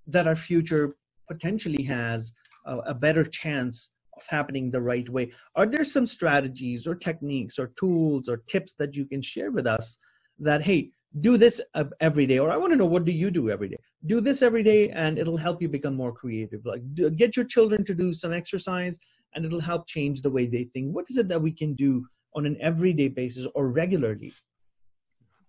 that 0.06 0.26
our 0.26 0.36
future 0.36 0.96
potentially 1.28 1.84
has 1.84 2.32
a, 2.66 2.78
a 2.78 2.94
better 2.94 3.24
chance 3.24 3.90
of 4.16 4.26
happening 4.26 4.70
the 4.70 4.80
right 4.80 5.08
way. 5.08 5.30
Are 5.54 5.66
there 5.66 5.84
some 5.84 6.06
strategies 6.06 6.86
or 6.86 6.94
techniques 6.94 7.58
or 7.58 7.68
tools 7.78 8.28
or 8.28 8.38
tips 8.48 8.74
that 8.78 8.94
you 8.94 9.06
can 9.06 9.22
share 9.22 9.50
with 9.50 9.66
us 9.66 9.98
that 10.40 10.62
hey 10.62 10.90
do 11.20 11.36
this 11.36 11.60
every 12.00 12.24
day 12.24 12.38
or 12.38 12.50
i 12.50 12.56
want 12.56 12.72
to 12.72 12.76
know 12.76 12.86
what 12.86 13.04
do 13.04 13.10
you 13.10 13.30
do 13.30 13.50
every 13.50 13.68
day 13.68 13.76
do 14.06 14.20
this 14.20 14.42
every 14.42 14.62
day 14.62 14.90
and 14.90 15.18
it'll 15.18 15.36
help 15.36 15.60
you 15.60 15.68
become 15.68 15.94
more 15.94 16.12
creative 16.12 16.64
like 16.64 16.82
do, 16.94 17.10
get 17.10 17.36
your 17.36 17.44
children 17.44 17.84
to 17.84 17.94
do 17.94 18.14
some 18.14 18.32
exercise 18.32 18.96
and 19.34 19.44
it'll 19.44 19.60
help 19.60 19.86
change 19.86 20.22
the 20.22 20.30
way 20.30 20.46
they 20.46 20.64
think. 20.64 20.94
What 20.94 21.06
is 21.08 21.16
it 21.16 21.28
that 21.28 21.42
we 21.42 21.52
can 21.52 21.74
do 21.74 22.06
on 22.34 22.46
an 22.46 22.56
everyday 22.60 23.08
basis 23.08 23.46
or 23.54 23.68
regularly? 23.68 24.32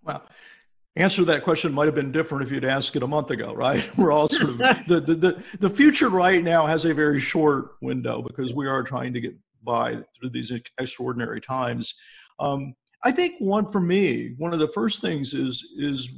Well 0.03 0.23
answer 0.95 1.17
to 1.17 1.25
that 1.25 1.43
question 1.43 1.71
might 1.71 1.85
have 1.85 1.95
been 1.95 2.11
different 2.11 2.43
if 2.43 2.51
you'd 2.51 2.65
asked 2.65 2.95
it 2.95 3.03
a 3.03 3.07
month 3.07 3.29
ago 3.31 3.53
right? 3.53 3.89
We're 3.97 4.11
all 4.11 4.27
sort 4.27 4.49
of 4.49 4.57
the, 4.87 4.99
the, 4.99 5.15
the, 5.15 5.43
the 5.59 5.69
future 5.69 6.09
right 6.09 6.43
now 6.43 6.65
has 6.67 6.85
a 6.85 6.93
very 6.93 7.19
short 7.19 7.75
window 7.81 8.21
because 8.21 8.53
we 8.53 8.67
are 8.67 8.83
trying 8.83 9.13
to 9.13 9.21
get 9.21 9.35
by 9.63 9.99
through 10.15 10.29
these 10.29 10.51
extraordinary 10.79 11.39
times. 11.39 11.95
Um, 12.39 12.73
I 13.03 13.11
think 13.11 13.35
one 13.39 13.71
for 13.71 13.79
me, 13.79 14.35
one 14.37 14.53
of 14.53 14.59
the 14.59 14.67
first 14.69 15.01
things 15.01 15.33
is 15.33 15.73
is 15.77 16.09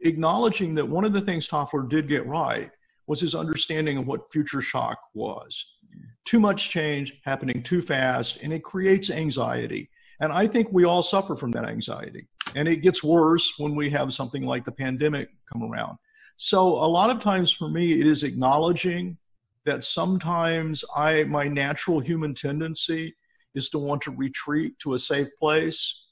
acknowledging 0.00 0.74
that 0.74 0.86
one 0.86 1.04
of 1.04 1.12
the 1.12 1.20
things 1.20 1.48
Toffler 1.48 1.88
did 1.88 2.08
get 2.08 2.26
right 2.26 2.70
was 3.06 3.20
his 3.20 3.34
understanding 3.34 3.96
of 3.96 4.06
what 4.06 4.30
future 4.32 4.60
shock 4.60 4.98
was. 5.14 5.78
Too 6.26 6.38
much 6.38 6.70
change 6.70 7.14
happening 7.24 7.62
too 7.62 7.80
fast, 7.80 8.42
and 8.42 8.52
it 8.52 8.62
creates 8.62 9.10
anxiety. 9.10 9.88
And 10.20 10.32
I 10.32 10.46
think 10.46 10.68
we 10.70 10.84
all 10.84 11.02
suffer 11.02 11.34
from 11.34 11.50
that 11.52 11.64
anxiety. 11.64 12.26
And 12.54 12.68
it 12.68 12.76
gets 12.76 13.02
worse 13.02 13.54
when 13.58 13.74
we 13.74 13.88
have 13.90 14.12
something 14.12 14.44
like 14.44 14.64
the 14.64 14.72
pandemic 14.72 15.28
come 15.52 15.62
around. 15.62 15.98
So 16.36 16.68
a 16.68 16.86
lot 16.86 17.10
of 17.10 17.20
times 17.20 17.50
for 17.50 17.68
me, 17.68 18.00
it 18.00 18.06
is 18.06 18.22
acknowledging 18.22 19.16
that 19.64 19.84
sometimes 19.84 20.84
I 20.94 21.24
my 21.24 21.48
natural 21.48 22.00
human 22.00 22.34
tendency 22.34 23.14
is 23.54 23.70
to 23.70 23.78
want 23.78 24.02
to 24.02 24.10
retreat 24.10 24.78
to 24.80 24.94
a 24.94 24.98
safe 24.98 25.28
place 25.38 26.06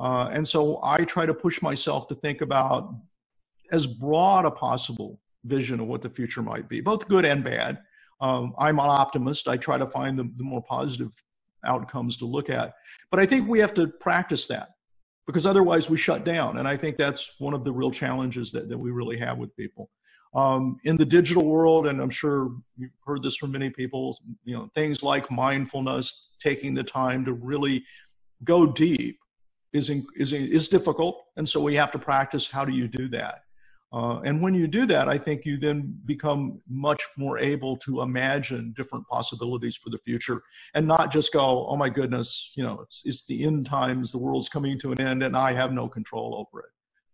uh, 0.00 0.30
and 0.32 0.48
so 0.48 0.80
I 0.82 1.04
try 1.04 1.26
to 1.26 1.34
push 1.34 1.60
myself 1.60 2.08
to 2.08 2.14
think 2.14 2.40
about 2.40 2.94
as 3.70 3.86
broad 3.86 4.46
a 4.46 4.50
possible 4.50 5.20
vision 5.44 5.78
of 5.78 5.86
what 5.86 6.00
the 6.00 6.08
future 6.08 6.42
might 6.42 6.68
be, 6.68 6.80
both 6.80 7.06
good 7.06 7.26
and 7.26 7.44
bad. 7.44 7.78
Um, 8.20 8.54
I'm 8.58 8.78
an 8.78 8.86
optimist. 8.86 9.48
I 9.48 9.56
try 9.56 9.78
to 9.78 9.86
find 9.86 10.18
the, 10.18 10.30
the 10.36 10.44
more 10.44 10.62
positive 10.62 11.12
outcomes 11.64 12.16
to 12.18 12.26
look 12.26 12.50
at. 12.50 12.74
But 13.10 13.20
I 13.20 13.26
think 13.26 13.48
we 13.48 13.58
have 13.60 13.74
to 13.74 13.86
practice 13.86 14.46
that 14.48 14.70
because 15.26 15.46
otherwise 15.46 15.88
we 15.88 15.96
shut 15.96 16.24
down. 16.24 16.58
And 16.58 16.66
I 16.66 16.76
think 16.76 16.96
that's 16.96 17.38
one 17.38 17.54
of 17.54 17.64
the 17.64 17.72
real 17.72 17.90
challenges 17.90 18.52
that, 18.52 18.68
that 18.68 18.78
we 18.78 18.90
really 18.90 19.18
have 19.18 19.38
with 19.38 19.54
people. 19.56 19.90
Um, 20.34 20.78
in 20.84 20.96
the 20.96 21.04
digital 21.04 21.44
world, 21.44 21.86
and 21.88 22.00
I'm 22.00 22.10
sure 22.10 22.52
you've 22.76 22.90
heard 23.04 23.22
this 23.22 23.36
from 23.36 23.50
many 23.50 23.68
people, 23.70 24.16
you 24.44 24.56
know, 24.56 24.70
things 24.74 25.02
like 25.02 25.30
mindfulness, 25.30 26.30
taking 26.40 26.72
the 26.72 26.84
time 26.84 27.24
to 27.24 27.32
really 27.32 27.84
go 28.44 28.64
deep 28.66 29.18
is, 29.72 29.90
is, 30.16 30.32
is 30.32 30.68
difficult. 30.68 31.24
And 31.36 31.48
so 31.48 31.60
we 31.60 31.74
have 31.74 31.90
to 31.92 31.98
practice 31.98 32.50
how 32.50 32.64
do 32.64 32.72
you 32.72 32.86
do 32.86 33.08
that? 33.08 33.42
Uh, 33.92 34.20
and 34.20 34.40
when 34.40 34.54
you 34.54 34.68
do 34.68 34.86
that, 34.86 35.08
I 35.08 35.18
think 35.18 35.44
you 35.44 35.58
then 35.58 35.92
become 36.04 36.60
much 36.68 37.02
more 37.16 37.38
able 37.38 37.76
to 37.78 38.02
imagine 38.02 38.72
different 38.76 39.06
possibilities 39.08 39.74
for 39.74 39.90
the 39.90 39.98
future 39.98 40.42
and 40.74 40.86
not 40.86 41.10
just 41.10 41.32
go, 41.32 41.66
oh 41.66 41.76
my 41.76 41.88
goodness, 41.88 42.52
you 42.56 42.62
know, 42.62 42.80
it's, 42.82 43.02
it's 43.04 43.24
the 43.26 43.42
end 43.44 43.66
times, 43.66 44.12
the 44.12 44.18
world's 44.18 44.48
coming 44.48 44.78
to 44.78 44.92
an 44.92 45.00
end, 45.00 45.24
and 45.24 45.36
I 45.36 45.52
have 45.54 45.72
no 45.72 45.88
control 45.88 46.34
over 46.36 46.64
it. 46.64 46.70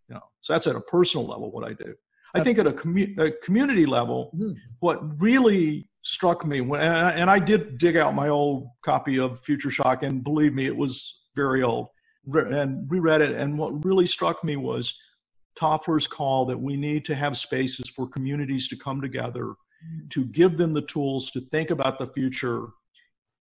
You 0.08 0.16
know, 0.16 0.22
so 0.42 0.52
that's 0.52 0.66
at 0.66 0.76
a 0.76 0.80
personal 0.82 1.26
level 1.26 1.50
what 1.50 1.66
I 1.66 1.72
do. 1.72 1.94
I 2.34 2.42
think 2.42 2.58
at 2.58 2.66
a, 2.66 2.72
commu- 2.72 3.18
a 3.18 3.30
community 3.30 3.86
level, 3.86 4.30
mm-hmm. 4.34 4.52
what 4.80 5.20
really 5.20 5.88
struck 6.02 6.44
me 6.44 6.60
when, 6.60 6.82
and 6.82 6.94
I, 6.94 7.10
and 7.12 7.30
I 7.30 7.38
did 7.38 7.78
dig 7.78 7.96
out 7.96 8.14
my 8.14 8.28
old 8.28 8.68
copy 8.84 9.18
of 9.18 9.40
Future 9.40 9.70
Shock, 9.70 10.02
and 10.02 10.22
believe 10.22 10.52
me, 10.52 10.66
it 10.66 10.76
was 10.76 11.24
very 11.34 11.62
old 11.62 11.88
and 12.34 12.90
reread 12.90 13.22
it. 13.22 13.32
And 13.32 13.58
what 13.58 13.84
really 13.84 14.06
struck 14.06 14.44
me 14.44 14.56
was 14.56 15.00
Toffler's 15.58 16.06
call 16.06 16.46
that 16.46 16.60
we 16.60 16.76
need 16.76 17.04
to 17.06 17.14
have 17.14 17.36
spaces 17.36 17.88
for 17.88 18.06
communities 18.06 18.68
to 18.68 18.76
come 18.76 19.00
together, 19.00 19.44
mm-hmm. 19.44 20.08
to 20.10 20.24
give 20.26 20.56
them 20.58 20.74
the 20.74 20.82
tools 20.82 21.30
to 21.32 21.40
think 21.40 21.70
about 21.70 21.98
the 21.98 22.06
future 22.08 22.68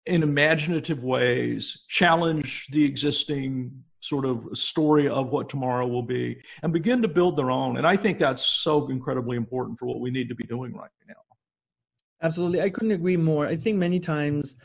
in 0.05 0.23
imaginative 0.23 1.03
ways, 1.03 1.85
challenge 1.89 2.67
the 2.71 2.83
existing 2.83 3.83
sort 4.01 4.23
of 4.23 4.45
story 4.53 5.09
of 5.09 5.29
what 5.29 5.49
tomorrow 5.49 5.87
will 5.87 6.03
be, 6.03 6.39
and 6.61 6.71
begin 6.71 7.01
to 7.01 7.07
build 7.07 7.35
their 7.35 7.49
own. 7.49 7.77
And 7.77 7.87
I 7.87 7.97
think 7.97 8.19
that's 8.19 8.45
so 8.45 8.87
incredibly 8.89 9.35
important 9.35 9.79
for 9.79 9.87
what 9.87 9.99
we 9.99 10.11
need 10.11 10.29
to 10.29 10.35
be 10.35 10.43
doing 10.43 10.73
right 10.73 10.91
now. 11.07 11.15
Absolutely. 12.21 12.61
I 12.61 12.69
couldn't 12.69 12.91
agree 12.91 13.17
more. 13.17 13.47
I 13.47 13.57
think 13.57 13.77
many 13.77 13.99
times 13.99 14.55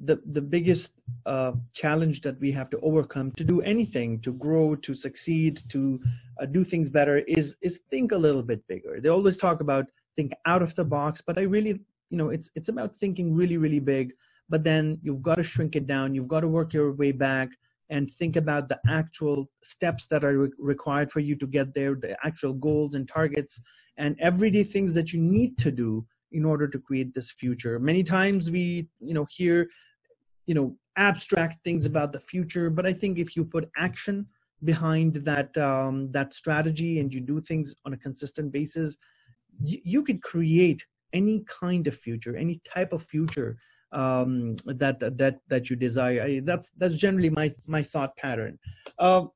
the 0.00 0.20
the 0.32 0.40
biggest 0.40 0.92
uh, 1.26 1.52
challenge 1.72 2.20
that 2.22 2.38
we 2.40 2.52
have 2.52 2.70
to 2.70 2.78
overcome 2.80 3.32
to 3.32 3.44
do 3.44 3.60
anything 3.62 4.20
to 4.20 4.32
grow 4.32 4.76
to 4.76 4.94
succeed 4.94 5.62
to 5.68 6.00
uh, 6.40 6.46
do 6.46 6.62
things 6.64 6.88
better 6.88 7.18
is 7.26 7.56
is 7.62 7.80
think 7.90 8.12
a 8.12 8.16
little 8.16 8.42
bit 8.42 8.66
bigger. 8.68 9.00
They 9.00 9.08
always 9.08 9.36
talk 9.36 9.60
about 9.60 9.90
think 10.18 10.32
out 10.46 10.62
of 10.62 10.74
the 10.74 10.84
box 10.84 11.22
but 11.24 11.38
i 11.38 11.42
really 11.42 11.74
you 12.10 12.18
know 12.20 12.30
it's 12.30 12.50
it's 12.56 12.68
about 12.68 12.96
thinking 12.98 13.32
really 13.40 13.56
really 13.56 13.78
big 13.78 14.12
but 14.48 14.64
then 14.64 14.98
you've 15.02 15.22
got 15.22 15.36
to 15.36 15.44
shrink 15.44 15.76
it 15.76 15.86
down 15.86 16.14
you've 16.14 16.32
got 16.34 16.40
to 16.40 16.48
work 16.48 16.72
your 16.72 16.92
way 16.92 17.12
back 17.12 17.48
and 17.90 18.12
think 18.14 18.34
about 18.34 18.68
the 18.68 18.78
actual 18.88 19.48
steps 19.62 20.06
that 20.06 20.24
are 20.24 20.36
re- 20.36 20.50
required 20.58 21.10
for 21.12 21.20
you 21.20 21.36
to 21.36 21.46
get 21.46 21.72
there 21.72 21.94
the 21.94 22.16
actual 22.26 22.52
goals 22.52 22.94
and 22.96 23.08
targets 23.08 23.60
and 23.96 24.16
everyday 24.18 24.64
things 24.64 24.92
that 24.92 25.12
you 25.12 25.20
need 25.20 25.56
to 25.56 25.70
do 25.70 26.04
in 26.32 26.44
order 26.44 26.68
to 26.68 26.78
create 26.78 27.14
this 27.14 27.30
future. 27.30 27.78
Many 27.78 28.02
times 28.02 28.50
we 28.50 28.88
you 29.00 29.14
know 29.14 29.26
hear 29.30 29.68
you 30.46 30.54
know 30.54 30.76
abstract 30.96 31.62
things 31.62 31.86
about 31.86 32.10
the 32.12 32.18
future 32.18 32.70
but 32.70 32.84
i 32.84 32.92
think 32.92 33.18
if 33.18 33.36
you 33.36 33.44
put 33.44 33.70
action 33.76 34.26
behind 34.64 35.14
that 35.14 35.56
um, 35.58 36.10
that 36.10 36.34
strategy 36.34 36.98
and 36.98 37.14
you 37.14 37.20
do 37.20 37.40
things 37.40 37.76
on 37.84 37.92
a 37.92 37.96
consistent 37.96 38.50
basis 38.50 38.96
you, 39.62 39.78
you 39.84 40.02
could 40.02 40.20
create 40.22 40.84
any 41.12 41.44
kind 41.46 41.86
of 41.86 41.96
future 41.96 42.36
any 42.36 42.60
type 42.64 42.92
of 42.92 43.02
future 43.04 43.56
um, 43.92 44.56
that 44.66 45.00
that 45.00 45.40
that 45.48 45.70
you 45.70 45.76
desire. 45.76 46.22
I, 46.22 46.40
that's 46.44 46.70
that's 46.76 46.94
generally 46.94 47.30
my 47.30 47.54
my 47.66 47.82
thought 47.82 48.16
pattern. 48.16 48.58
Uh, 48.98 49.26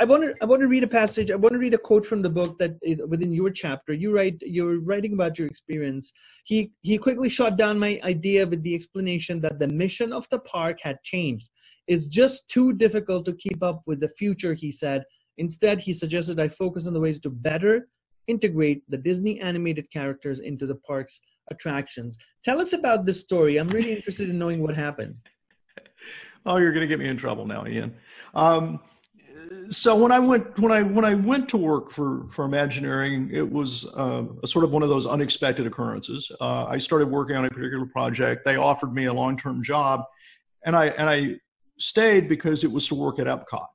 I 0.00 0.04
want 0.04 0.24
to 0.24 0.34
I 0.42 0.46
want 0.46 0.62
to 0.62 0.68
read 0.68 0.82
a 0.82 0.88
passage. 0.88 1.30
I 1.30 1.36
want 1.36 1.52
to 1.52 1.58
read 1.58 1.74
a 1.74 1.78
quote 1.78 2.04
from 2.04 2.22
the 2.22 2.30
book 2.30 2.58
that 2.58 2.76
within 3.06 3.32
your 3.32 3.50
chapter. 3.50 3.92
You 3.92 4.14
write 4.14 4.36
you're 4.40 4.80
writing 4.80 5.12
about 5.12 5.38
your 5.38 5.46
experience. 5.46 6.12
He 6.44 6.72
he 6.82 6.98
quickly 6.98 7.28
shot 7.28 7.56
down 7.56 7.78
my 7.78 8.00
idea 8.02 8.46
with 8.46 8.62
the 8.62 8.74
explanation 8.74 9.40
that 9.42 9.58
the 9.58 9.68
mission 9.68 10.12
of 10.12 10.28
the 10.30 10.40
park 10.40 10.78
had 10.82 11.02
changed. 11.04 11.48
It's 11.86 12.06
just 12.06 12.48
too 12.48 12.72
difficult 12.72 13.24
to 13.26 13.32
keep 13.34 13.62
up 13.62 13.82
with 13.86 14.00
the 14.00 14.08
future, 14.08 14.54
he 14.54 14.72
said. 14.72 15.04
Instead, 15.38 15.80
he 15.80 15.92
suggested 15.92 16.38
I 16.38 16.48
focus 16.48 16.86
on 16.86 16.94
the 16.94 17.00
ways 17.00 17.20
to 17.20 17.30
better 17.30 17.88
integrate 18.28 18.82
the 18.88 18.96
Disney 18.96 19.40
animated 19.40 19.90
characters 19.90 20.40
into 20.40 20.66
the 20.66 20.76
park's 20.76 21.20
attractions. 21.50 22.18
Tell 22.44 22.60
us 22.60 22.72
about 22.72 23.04
this 23.06 23.20
story. 23.20 23.56
I'm 23.56 23.68
really 23.68 23.94
interested 23.94 24.30
in 24.30 24.38
knowing 24.38 24.62
what 24.62 24.74
happened. 24.74 25.16
Oh, 26.44 26.56
you're 26.56 26.72
going 26.72 26.80
to 26.80 26.88
get 26.88 26.98
me 26.98 27.06
in 27.06 27.16
trouble 27.16 27.46
now, 27.46 27.64
Ian. 27.68 27.94
Um, 28.34 28.80
so 29.68 29.96
when 29.96 30.12
I 30.12 30.18
went 30.18 30.58
when 30.58 30.72
I 30.72 30.82
when 30.82 31.04
I 31.04 31.14
went 31.14 31.48
to 31.50 31.56
work 31.56 31.90
for 31.90 32.26
for 32.30 32.44
Imagineering, 32.44 33.30
it 33.32 33.50
was 33.50 33.92
uh, 33.96 34.24
a 34.42 34.46
sort 34.46 34.64
of 34.64 34.72
one 34.72 34.82
of 34.82 34.88
those 34.88 35.06
unexpected 35.06 35.66
occurrences. 35.66 36.30
Uh, 36.40 36.66
I 36.66 36.78
started 36.78 37.08
working 37.08 37.36
on 37.36 37.44
a 37.44 37.50
particular 37.50 37.86
project. 37.86 38.44
They 38.44 38.56
offered 38.56 38.92
me 38.92 39.06
a 39.06 39.12
long 39.12 39.36
term 39.36 39.62
job, 39.62 40.04
and 40.64 40.76
I 40.76 40.86
and 40.88 41.08
I 41.08 41.36
stayed 41.78 42.28
because 42.28 42.64
it 42.64 42.70
was 42.70 42.86
to 42.88 42.94
work 42.94 43.18
at 43.18 43.26
Epcot, 43.26 43.66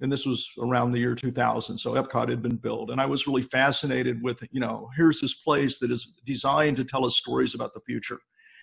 and 0.00 0.10
this 0.10 0.24
was 0.24 0.50
around 0.58 0.92
the 0.92 0.98
year 0.98 1.14
2000. 1.14 1.78
So 1.78 1.92
Epcot 1.92 2.28
had 2.28 2.42
been 2.42 2.56
built, 2.56 2.90
and 2.90 3.00
I 3.00 3.06
was 3.06 3.26
really 3.26 3.42
fascinated 3.42 4.22
with 4.22 4.42
you 4.50 4.60
know 4.60 4.88
here's 4.96 5.20
this 5.20 5.34
place 5.34 5.78
that 5.78 5.90
is 5.90 6.14
designed 6.24 6.76
to 6.78 6.84
tell 6.84 7.04
us 7.04 7.16
stories 7.16 7.54
about 7.54 7.74
the 7.74 7.80
future. 7.80 8.18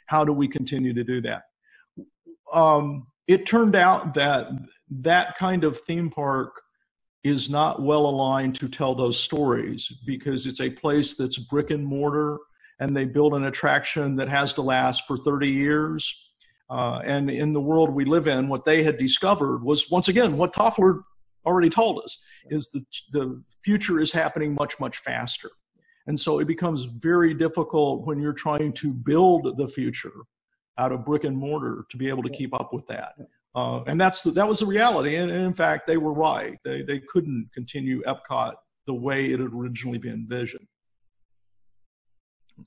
How 0.07 0.25
do 0.25 0.33
we 0.33 0.47
continue 0.47 0.93
to 0.93 1.03
do 1.03 1.21
that? 1.21 1.43
Um, 2.51 3.07
it 3.27 3.45
turned 3.45 3.75
out 3.75 4.13
that 4.15 4.49
that 4.91 5.37
kind 5.37 5.63
of 5.63 5.79
theme 5.79 6.09
park 6.09 6.61
is 7.23 7.49
not 7.49 7.81
well 7.81 8.05
aligned 8.05 8.55
to 8.55 8.67
tell 8.67 8.95
those 8.95 9.17
stories 9.17 9.87
because 10.05 10.45
it's 10.45 10.59
a 10.59 10.69
place 10.69 11.15
that's 11.15 11.37
brick 11.37 11.69
and 11.69 11.85
mortar 11.85 12.37
and 12.79 12.95
they 12.95 13.05
build 13.05 13.33
an 13.33 13.45
attraction 13.45 14.15
that 14.15 14.27
has 14.27 14.53
to 14.53 14.61
last 14.61 15.05
for 15.07 15.17
30 15.17 15.47
years. 15.47 16.31
Uh, 16.69 16.99
and 17.05 17.29
in 17.29 17.53
the 17.53 17.61
world 17.61 17.91
we 17.91 18.05
live 18.05 18.27
in, 18.27 18.47
what 18.47 18.65
they 18.65 18.83
had 18.83 18.97
discovered 18.97 19.63
was 19.63 19.91
once 19.91 20.07
again 20.07 20.35
what 20.35 20.53
Toffler 20.53 21.01
already 21.45 21.69
told 21.69 22.01
us 22.03 22.23
is 22.49 22.69
that 22.71 22.85
the 23.11 23.41
future 23.63 23.99
is 23.99 24.11
happening 24.11 24.55
much, 24.55 24.79
much 24.79 24.97
faster. 24.97 25.49
And 26.07 26.19
so 26.19 26.39
it 26.39 26.45
becomes 26.45 26.85
very 26.85 27.35
difficult 27.35 28.05
when 28.05 28.19
you're 28.19 28.33
trying 28.33 28.73
to 28.73 28.93
build 28.93 29.57
the 29.57 29.67
future 29.67 30.13
out 30.77 30.91
of 30.91 31.05
brick 31.05 31.23
and 31.23 31.37
mortar 31.37 31.85
to 31.89 31.97
be 31.97 32.09
able 32.09 32.23
to 32.23 32.29
keep 32.29 32.53
up 32.59 32.73
with 32.73 32.87
that. 32.87 33.13
Uh, 33.53 33.83
and 33.83 33.99
that's 33.99 34.21
the, 34.21 34.31
that 34.31 34.47
was 34.47 34.59
the 34.59 34.65
reality. 34.65 35.15
And, 35.17 35.29
and, 35.29 35.43
in 35.43 35.53
fact, 35.53 35.85
they 35.85 35.97
were 35.97 36.13
right. 36.13 36.57
They, 36.63 36.83
they 36.83 36.99
couldn't 36.99 37.49
continue 37.53 38.01
Epcot 38.03 38.53
the 38.87 38.93
way 38.93 39.25
it 39.25 39.39
had 39.39 39.53
originally 39.53 39.97
been 39.97 40.13
envisioned. 40.13 40.67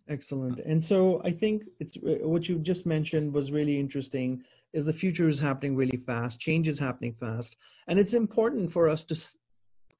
Excellent. 0.09 0.59
And 0.61 0.83
so 0.83 1.23
I 1.25 1.31
think 1.31 1.65
it's 1.81 1.97
what 2.03 2.49
you 2.49 2.59
just 2.59 2.85
mentioned 2.85 3.33
was 3.33 3.53
really 3.53 3.79
interesting 3.79 4.43
is 4.73 4.85
the 4.85 4.93
future 4.93 5.29
is 5.29 5.39
happening 5.39 5.77
really 5.77 5.97
fast, 5.97 6.41
change 6.41 6.69
is 6.69 6.79
happening 6.79 7.15
fast. 7.15 7.57
And 7.87 7.99
it's 7.99 8.15
important 8.15 8.73
for 8.73 8.89
us 8.89 9.05
to 9.05 9.17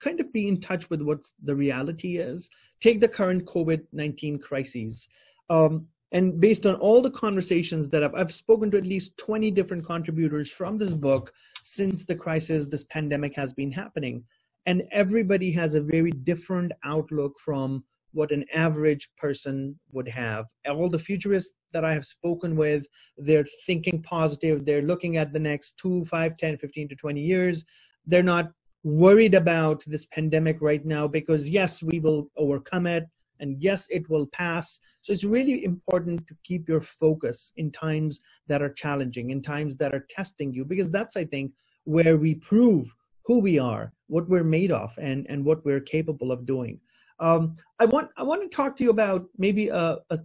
kind 0.01 0.21
of 0.21 0.33
be 0.33 0.49
in 0.49 0.61
touch 0.61 0.91
with 0.91 1.01
what 1.01 1.25
the 1.43 1.55
reality 1.55 2.19
is. 2.19 2.51
Take 2.81 3.01
the 3.01 3.09
current 3.09 3.47
COVID 3.47 3.83
19 3.93 4.39
crises. 4.41 5.09
Um, 5.49 5.87
and 6.15 6.41
based 6.41 6.65
on 6.65 6.77
all 6.77 7.03
the 7.03 7.11
conversations 7.11 7.91
that 7.91 8.05
I've, 8.05 8.15
I've 8.15 8.33
spoken 8.33 8.71
to 8.71 8.79
at 8.79 8.87
least 8.87 9.19
20 9.19 9.51
different 9.51 9.85
contributors 9.85 10.49
from 10.49 10.79
this 10.79 10.95
book 10.95 11.33
since 11.65 12.05
the 12.05 12.15
crisis, 12.15 12.69
this 12.69 12.85
pandemic 12.85 13.35
has 13.35 13.53
been 13.53 13.73
happening. 13.73 14.23
And 14.65 14.85
everybody 14.93 15.51
has 15.53 15.75
a 15.75 15.81
very 15.81 16.13
different 16.13 16.71
outlook 16.85 17.33
from 17.41 17.83
what 18.13 18.31
an 18.31 18.45
average 18.55 19.11
person 19.19 19.77
would 19.91 20.07
have. 20.07 20.47
All 20.69 20.89
the 20.89 21.01
futurists 21.01 21.57
that 21.73 21.85
I 21.85 21.93
have 21.93 22.07
spoken 22.07 22.55
with, 22.55 22.87
they're 23.19 23.47
thinking 23.67 24.01
positive. 24.01 24.65
They're 24.65 24.83
looking 24.83 25.17
at 25.17 25.33
the 25.33 25.41
next 25.41 25.79
two, 25.79 26.05
five, 26.05 26.37
10, 26.37 26.59
15 26.59 26.91
to 26.91 26.95
20 26.95 27.21
years. 27.21 27.65
They're 28.07 28.23
not 28.23 28.53
worried 28.85 29.35
about 29.35 29.83
this 29.89 30.07
pandemic 30.07 30.59
right 30.61 30.85
now 30.85 31.09
because, 31.09 31.51
yes, 31.51 31.83
we 31.83 31.99
will 31.99 32.31
overcome 32.37 32.87
it 32.87 33.09
and 33.41 33.63
yes 33.63 33.87
it 33.91 34.09
will 34.09 34.27
pass. 34.27 34.81
So 35.01 35.13
it's 35.13 35.25
really 35.25 35.65
important 35.65 36.27
to 36.29 36.37
keep 36.45 36.69
your 36.69 36.81
focus 36.81 37.53
in 37.57 37.71
times 37.73 38.21
that 38.49 38.63
are 38.63 38.73
challenging 38.73 39.31
in 39.31 39.43
times 39.43 39.77
that 39.77 39.95
are 39.95 40.07
testing 40.09 40.53
you 40.53 40.65
because 40.65 40.91
that's 40.91 41.17
i 41.17 41.25
think 41.25 41.53
where 41.85 42.17
we 42.17 42.35
prove 42.37 42.93
who 43.25 43.39
we 43.39 43.59
are 43.59 43.93
what 44.09 44.29
we're 44.29 44.45
made 44.45 44.73
of 44.73 44.97
and 44.99 45.27
and 45.29 45.45
what 45.45 45.65
we're 45.65 45.81
capable 45.81 46.31
of 46.33 46.47
doing. 46.47 46.79
Um, 47.21 47.55
i 47.81 47.85
want 47.85 48.11
i 48.17 48.23
want 48.23 48.43
to 48.43 48.55
talk 48.55 48.77
to 48.77 48.85
you 48.85 48.91
about 48.91 49.27
maybe 49.39 49.69
a 49.69 49.99
a, 50.11 50.19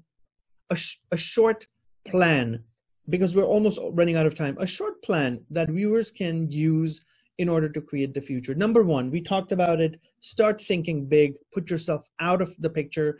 a, 0.69 0.76
sh- 0.76 1.02
a 1.12 1.17
short 1.17 1.67
plan 2.08 2.63
because 3.10 3.36
we're 3.36 3.43
almost 3.56 3.80
running 3.91 4.15
out 4.15 4.26
of 4.26 4.36
time. 4.36 4.58
A 4.60 4.67
short 4.67 5.02
plan 5.02 5.41
that 5.50 5.69
viewers 5.69 6.12
can 6.12 6.52
use 6.52 7.02
in 7.39 7.47
order 7.47 7.69
to 7.69 7.82
create 7.82 8.13
the 8.13 8.21
future. 8.21 8.54
Number 8.54 8.84
one, 8.84 9.10
we 9.10 9.21
talked 9.21 9.54
about 9.54 9.80
it. 9.80 9.99
Start 10.19 10.62
thinking 10.62 11.06
big, 11.06 11.36
put 11.54 11.69
yourself 11.69 12.06
out 12.19 12.41
of 12.41 12.54
the 12.60 12.69
picture, 12.69 13.19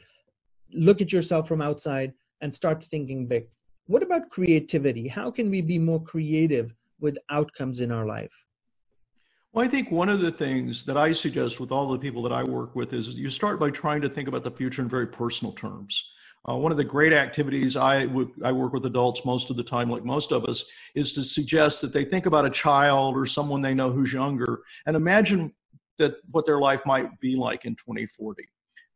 look 0.74 1.02
at 1.02 1.14
yourself 1.14 1.48
from 1.48 1.62
outside, 1.62 2.14
and 2.42 2.54
start 2.54 2.86
thinking 2.92 3.26
big. 3.26 3.48
What 3.88 4.04
about 4.04 4.30
creativity? 4.30 5.08
How 5.08 5.32
can 5.32 5.50
we 5.50 5.62
be 5.62 5.80
more 5.80 6.04
creative 6.04 6.76
with 7.00 7.18
outcomes 7.30 7.80
in 7.80 7.92
our 7.92 8.06
life? 8.06 8.34
Well, 9.54 9.66
I 9.66 9.70
think 9.70 9.90
one 9.90 10.10
of 10.10 10.20
the 10.20 10.34
things 10.34 10.84
that 10.84 10.98
I 10.98 11.14
suggest 11.14 11.62
with 11.62 11.72
all 11.72 11.88
the 11.88 11.98
people 11.98 12.22
that 12.24 12.34
I 12.34 12.44
work 12.44 12.76
with 12.76 12.92
is 12.92 13.08
you 13.18 13.30
start 13.30 13.58
by 13.58 13.72
trying 13.72 14.02
to 14.02 14.10
think 14.10 14.28
about 14.28 14.44
the 14.44 14.52
future 14.52 14.82
in 14.82 14.90
very 14.90 15.08
personal 15.08 15.54
terms. 15.54 16.12
Uh, 16.48 16.56
one 16.56 16.72
of 16.72 16.78
the 16.78 16.84
great 16.84 17.12
activities 17.12 17.76
I, 17.76 18.06
w- 18.06 18.34
I 18.44 18.52
work 18.52 18.74
with 18.74 18.86
adults 18.86 19.26
most 19.26 19.50
of 19.50 19.58
the 19.58 19.64
time, 19.64 19.90
like 19.90 20.06
most 20.06 20.32
of 20.32 20.46
us, 20.46 20.64
is 20.96 21.12
to 21.14 21.24
suggest 21.24 21.82
that 21.82 21.92
they 21.92 22.06
think 22.06 22.26
about 22.26 22.46
a 22.46 22.50
child 22.50 23.18
or 23.18 23.26
someone 23.26 23.62
they 23.62 23.74
know 23.74 23.92
who's 23.92 24.14
younger 24.14 24.62
and 24.86 24.96
imagine 24.96 25.54
that 25.98 26.16
what 26.32 26.46
their 26.46 26.60
life 26.60 26.82
might 26.86 27.20
be 27.20 27.36
like 27.36 27.66
in 27.66 27.76
2040. 27.76 28.44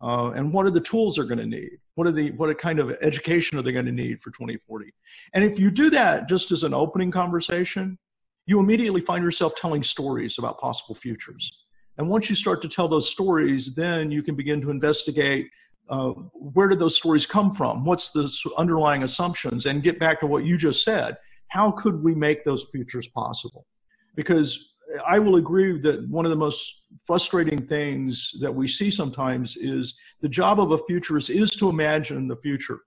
Uh, 0.01 0.31
and 0.31 0.51
what 0.51 0.65
are 0.65 0.71
the 0.71 0.81
tools 0.81 1.15
they're 1.15 1.25
going 1.25 1.37
to 1.37 1.45
need? 1.45 1.77
What 1.95 2.07
are 2.07 2.11
the 2.11 2.31
what 2.31 2.57
kind 2.57 2.79
of 2.79 2.91
education 3.01 3.57
are 3.57 3.61
they 3.61 3.71
going 3.71 3.85
to 3.85 3.91
need 3.91 4.21
for 4.21 4.31
2040? 4.31 4.91
And 5.33 5.43
if 5.43 5.59
you 5.59 5.69
do 5.69 5.89
that 5.91 6.27
just 6.27 6.51
as 6.51 6.63
an 6.63 6.73
opening 6.73 7.11
conversation, 7.11 7.97
you 8.45 8.59
immediately 8.59 8.99
find 8.99 9.23
yourself 9.23 9.55
telling 9.55 9.83
stories 9.83 10.37
about 10.37 10.59
possible 10.59 10.95
futures. 10.95 11.65
And 11.97 12.09
once 12.09 12.29
you 12.29 12.35
start 12.35 12.61
to 12.63 12.67
tell 12.67 12.87
those 12.87 13.09
stories, 13.09 13.75
then 13.75 14.11
you 14.11 14.23
can 14.23 14.35
begin 14.35 14.59
to 14.61 14.71
investigate 14.71 15.49
uh, 15.93 16.09
where 16.33 16.67
did 16.67 16.79
those 16.79 16.97
stories 16.97 17.27
come 17.27 17.53
from? 17.53 17.85
What's 17.85 18.09
the 18.09 18.27
underlying 18.57 19.03
assumptions? 19.03 19.67
And 19.67 19.83
get 19.83 19.99
back 19.99 20.19
to 20.21 20.27
what 20.27 20.43
you 20.43 20.57
just 20.57 20.83
said. 20.83 21.17
How 21.49 21.69
could 21.69 22.03
we 22.03 22.15
make 22.15 22.43
those 22.43 22.65
futures 22.71 23.07
possible? 23.07 23.67
Because 24.15 24.73
I 25.05 25.19
will 25.19 25.35
agree 25.35 25.79
that 25.81 26.09
one 26.09 26.25
of 26.25 26.31
the 26.31 26.35
most 26.35 26.85
frustrating 27.05 27.67
things 27.67 28.31
that 28.41 28.53
we 28.53 28.67
see 28.67 28.89
sometimes 28.89 29.55
is 29.55 29.95
the 30.21 30.29
job 30.29 30.59
of 30.59 30.71
a 30.71 30.79
futurist 30.79 31.29
is 31.29 31.51
to 31.51 31.69
imagine 31.69 32.27
the 32.27 32.37
future, 32.37 32.79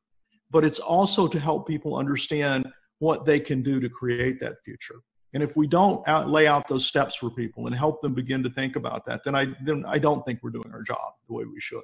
but 0.50 0.64
it's 0.64 0.80
also 0.80 1.28
to 1.28 1.38
help 1.38 1.68
people 1.68 1.96
understand 1.96 2.66
what 2.98 3.24
they 3.24 3.38
can 3.38 3.62
do 3.62 3.78
to 3.78 3.88
create 3.88 4.40
that 4.40 4.56
future. 4.64 4.96
And 5.32 5.42
if 5.44 5.56
we 5.56 5.68
don't 5.68 6.06
out, 6.08 6.28
lay 6.28 6.48
out 6.48 6.66
those 6.66 6.86
steps 6.86 7.14
for 7.14 7.30
people 7.30 7.66
and 7.66 7.76
help 7.76 8.00
them 8.02 8.14
begin 8.14 8.42
to 8.42 8.50
think 8.50 8.74
about 8.74 9.06
that, 9.06 9.22
then 9.24 9.34
I 9.36 9.46
then 9.64 9.84
I 9.86 9.98
don't 9.98 10.24
think 10.24 10.40
we're 10.42 10.50
doing 10.50 10.72
our 10.72 10.82
job 10.82 11.12
the 11.28 11.34
way 11.34 11.44
we 11.44 11.60
should. 11.60 11.82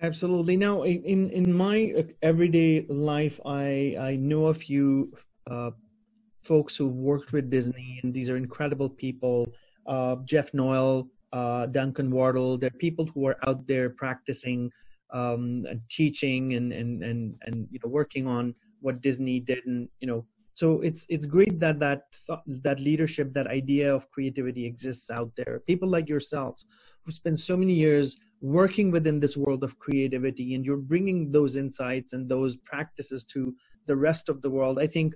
Absolutely. 0.00 0.56
Now, 0.56 0.82
in 0.84 1.30
in 1.30 1.52
my 1.52 1.92
uh, 1.98 2.02
everyday 2.22 2.86
life, 2.88 3.40
I 3.44 3.96
I 3.98 4.16
know 4.16 4.46
a 4.46 4.54
few 4.54 5.12
uh, 5.50 5.72
folks 6.42 6.76
who've 6.76 6.94
worked 6.94 7.32
with 7.32 7.50
Disney, 7.50 7.98
and 8.02 8.14
these 8.14 8.30
are 8.30 8.36
incredible 8.36 8.88
people. 8.90 9.48
Uh, 9.86 10.16
Jeff 10.24 10.54
Noel, 10.54 11.08
uh, 11.32 11.66
Duncan 11.66 12.10
Wardle. 12.10 12.58
They're 12.58 12.78
people 12.86 13.06
who 13.06 13.26
are 13.26 13.38
out 13.48 13.66
there 13.66 13.90
practicing, 13.90 14.70
um, 15.12 15.66
and 15.68 15.80
teaching, 15.90 16.54
and 16.54 16.72
and 16.72 17.02
and 17.02 17.34
and 17.46 17.66
you 17.70 17.80
know 17.82 17.90
working 17.90 18.26
on 18.28 18.54
what 18.80 19.00
Disney 19.02 19.40
did, 19.40 19.66
and 19.66 19.88
you 20.00 20.06
know. 20.06 20.24
So 20.54 20.80
it's 20.80 21.06
it's 21.08 21.26
great 21.26 21.58
that 21.60 21.78
that 21.80 22.02
that 22.46 22.80
leadership, 22.80 23.32
that 23.34 23.46
idea 23.48 23.94
of 23.94 24.10
creativity 24.10 24.66
exists 24.66 25.10
out 25.10 25.32
there. 25.36 25.62
People 25.66 25.88
like 25.88 26.08
yourselves 26.08 26.66
who 27.08 27.12
spend 27.12 27.38
so 27.38 27.56
many 27.56 27.72
years 27.72 28.16
working 28.42 28.90
within 28.90 29.18
this 29.18 29.36
world 29.36 29.64
of 29.64 29.78
creativity 29.78 30.54
and 30.54 30.64
you're 30.64 30.76
bringing 30.92 31.32
those 31.32 31.56
insights 31.56 32.12
and 32.12 32.28
those 32.28 32.56
practices 32.56 33.24
to 33.24 33.54
the 33.86 33.96
rest 33.96 34.28
of 34.28 34.42
the 34.42 34.50
world 34.50 34.78
i 34.78 34.86
think 34.86 35.14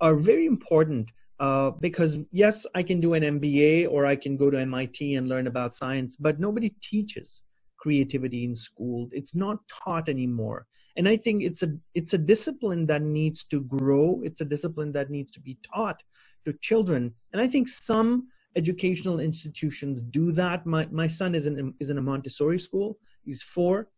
are 0.00 0.14
very 0.14 0.46
important 0.46 1.10
uh, 1.40 1.70
because 1.86 2.18
yes 2.30 2.64
i 2.76 2.82
can 2.82 3.00
do 3.00 3.14
an 3.14 3.24
mba 3.40 3.88
or 3.90 4.06
i 4.06 4.16
can 4.16 4.36
go 4.36 4.50
to 4.50 4.64
mit 4.64 5.00
and 5.18 5.28
learn 5.28 5.48
about 5.48 5.74
science 5.74 6.16
but 6.16 6.38
nobody 6.38 6.70
teaches 6.80 7.42
creativity 7.82 8.44
in 8.44 8.54
school. 8.54 9.08
It's 9.10 9.34
not 9.34 9.58
taught 9.68 10.08
anymore. 10.08 10.66
And 10.96 11.08
i 11.08 11.16
think 11.16 11.42
it's 11.42 11.62
a 11.62 11.70
it's 11.94 12.14
a 12.14 12.18
discipline 12.18 12.86
that 12.86 13.02
needs 13.02 13.44
to 13.46 13.62
grow. 13.62 14.20
It's 14.22 14.42
a 14.42 14.50
discipline 14.54 14.92
that 14.92 15.10
needs 15.10 15.32
to 15.32 15.40
be 15.40 15.58
taught 15.74 16.02
to 16.44 16.52
children. 16.68 17.14
And 17.32 17.42
i 17.42 17.48
think 17.48 17.66
some 17.68 18.28
educational 18.56 19.20
institutions 19.20 20.02
do 20.02 20.32
that. 20.32 20.66
My 20.66 20.86
my 20.90 21.06
son 21.06 21.34
is 21.34 21.46
in 21.46 21.74
is 21.80 21.90
in 21.90 21.98
a 21.98 22.02
Montessori 22.02 22.58
school. 22.58 22.98
He's 23.24 23.42
four, 23.42 23.88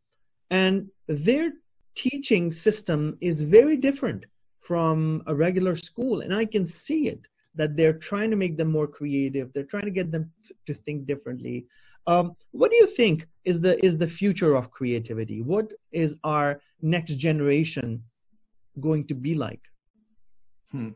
and 0.50 0.88
their 1.08 1.52
teaching 1.94 2.52
system 2.52 3.16
is 3.20 3.42
very 3.42 3.76
different 3.76 4.24
from 4.60 5.22
a 5.26 5.34
regular 5.34 5.76
school, 5.76 6.20
and 6.20 6.34
I 6.34 6.44
can 6.46 6.66
see 6.66 7.08
it. 7.08 7.22
that 7.54 7.76
they're 7.76 7.98
trying 8.10 8.30
to 8.30 8.36
make 8.36 8.56
them 8.56 8.70
more 8.70 8.86
creative. 8.86 9.52
They're 9.52 9.70
trying 9.74 9.84
to 9.84 9.90
get 9.90 10.10
them 10.10 10.30
to 10.66 10.74
think 10.74 11.06
differently. 11.06 11.66
Um, 12.06 12.36
what 12.50 12.70
do 12.70 12.76
you 12.76 12.86
think 12.86 13.26
is 13.44 13.60
the 13.60 13.82
is 13.84 13.96
the 13.98 14.06
future 14.06 14.54
of 14.56 14.70
creativity? 14.70 15.40
What 15.40 15.72
is 15.92 16.16
our 16.24 16.60
next 16.82 17.14
generation 17.16 18.02
going 18.80 19.06
to 19.06 19.14
be 19.14 19.34
like? 19.34 19.62
Hmm. 20.72 20.90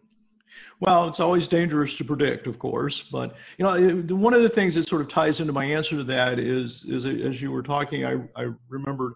Well, 0.81 1.09
it's 1.09 1.21
always 1.21 1.49
dangerous 1.49 1.95
to 1.97 2.05
predict, 2.05 2.47
of 2.47 2.59
course, 2.59 3.03
but 3.03 3.37
you 3.59 3.65
know, 3.65 4.17
one 4.17 4.35
of 4.35 4.43
the 4.43 4.49
things 4.49 4.75
that 4.75 4.89
sort 4.89 5.03
of 5.03 5.09
ties 5.09 5.41
into 5.41 5.53
my 5.53 5.65
answer 5.65 5.97
to 5.97 6.05
that 6.05 6.39
is, 6.39 6.85
is 6.85 7.05
as 7.05 7.43
you 7.43 7.51
were 7.51 7.63
talking, 7.63 8.05
I, 8.05 8.21
I 8.37 8.51
remembered 8.69 9.15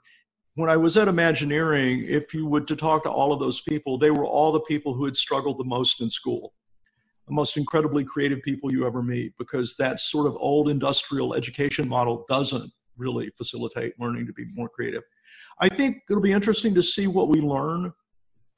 when 0.54 0.68
I 0.68 0.76
was 0.76 0.96
at 0.96 1.08
Imagineering, 1.08 2.04
if 2.06 2.34
you 2.34 2.46
would 2.46 2.68
to 2.68 2.76
talk 2.76 3.04
to 3.04 3.10
all 3.10 3.32
of 3.32 3.40
those 3.40 3.62
people, 3.62 3.96
they 3.96 4.10
were 4.10 4.26
all 4.26 4.52
the 4.52 4.60
people 4.60 4.92
who 4.92 5.04
had 5.06 5.16
struggled 5.16 5.58
the 5.58 5.64
most 5.64 6.00
in 6.00 6.10
school, 6.10 6.52
the 7.26 7.32
most 7.32 7.56
incredibly 7.56 8.04
creative 8.04 8.42
people 8.42 8.70
you 8.70 8.86
ever 8.86 9.02
meet, 9.02 9.32
because 9.38 9.76
that 9.76 10.00
sort 10.00 10.26
of 10.26 10.36
old 10.36 10.68
industrial 10.68 11.34
education 11.34 11.88
model 11.88 12.26
doesn't 12.28 12.70
really 12.98 13.30
facilitate 13.38 13.98
learning 13.98 14.26
to 14.26 14.32
be 14.32 14.44
more 14.54 14.68
creative. 14.68 15.02
I 15.58 15.68
think 15.68 16.02
it'll 16.10 16.22
be 16.22 16.32
interesting 16.32 16.74
to 16.74 16.82
see 16.82 17.06
what 17.06 17.28
we 17.28 17.40
learn 17.40 17.92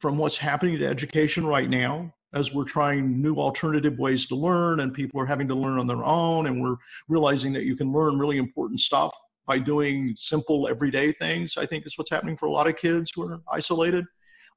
from 0.01 0.19
what's 0.19 0.37
happening 0.37 0.79
to 0.79 0.87
education 0.87 1.47
right 1.47 1.71
now 1.71 2.13
as 2.35 2.53
we're 2.53 2.65
trying 2.65 3.23
new 3.23 3.37
alternative 3.37 3.99
ways 3.99 4.27
to 4.27 4.35
learn 4.35 4.81
and 4.81 4.93
people 4.93 5.21
are 5.21 5.27
having 5.27 5.49
to 5.49 5.55
learn 5.55 5.79
on 5.79 5.87
their 5.87 6.05
own 6.05 6.47
and 6.47 6.61
we're 6.61 6.77
realizing 7.09 7.53
that 7.53 7.65
you 7.65 7.77
can 7.77 7.93
learn 7.93 8.19
really 8.19 8.39
important 8.39 8.81
stuff 8.81 9.15
by 9.47 9.59
doing 9.59 10.15
simple 10.17 10.69
everyday 10.69 11.13
things 11.13 11.57
i 11.57 11.65
think 11.65 11.87
is 11.87 11.97
what's 11.97 12.11
happening 12.11 12.37
for 12.37 12.47
a 12.47 12.51
lot 12.51 12.67
of 12.67 12.77
kids 12.77 13.13
who 13.15 13.23
are 13.23 13.41
isolated. 13.51 14.05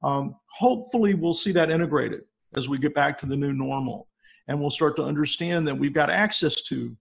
Um, 0.02 0.36
hopefully 0.46 1.14
we'll 1.14 1.32
see 1.32 1.52
that 1.52 1.70
integrated 1.70 2.22
as 2.54 2.68
we 2.68 2.78
get 2.78 2.94
back 2.94 3.18
to 3.18 3.26
the 3.26 3.36
new 3.36 3.52
normal 3.52 4.08
and 4.46 4.58
we'll 4.58 4.70
start 4.70 4.96
to 4.96 5.04
understand 5.04 5.66
that 5.68 5.74
we've 5.74 5.92
got 5.92 6.10
access 6.10 6.62
to 6.62 6.96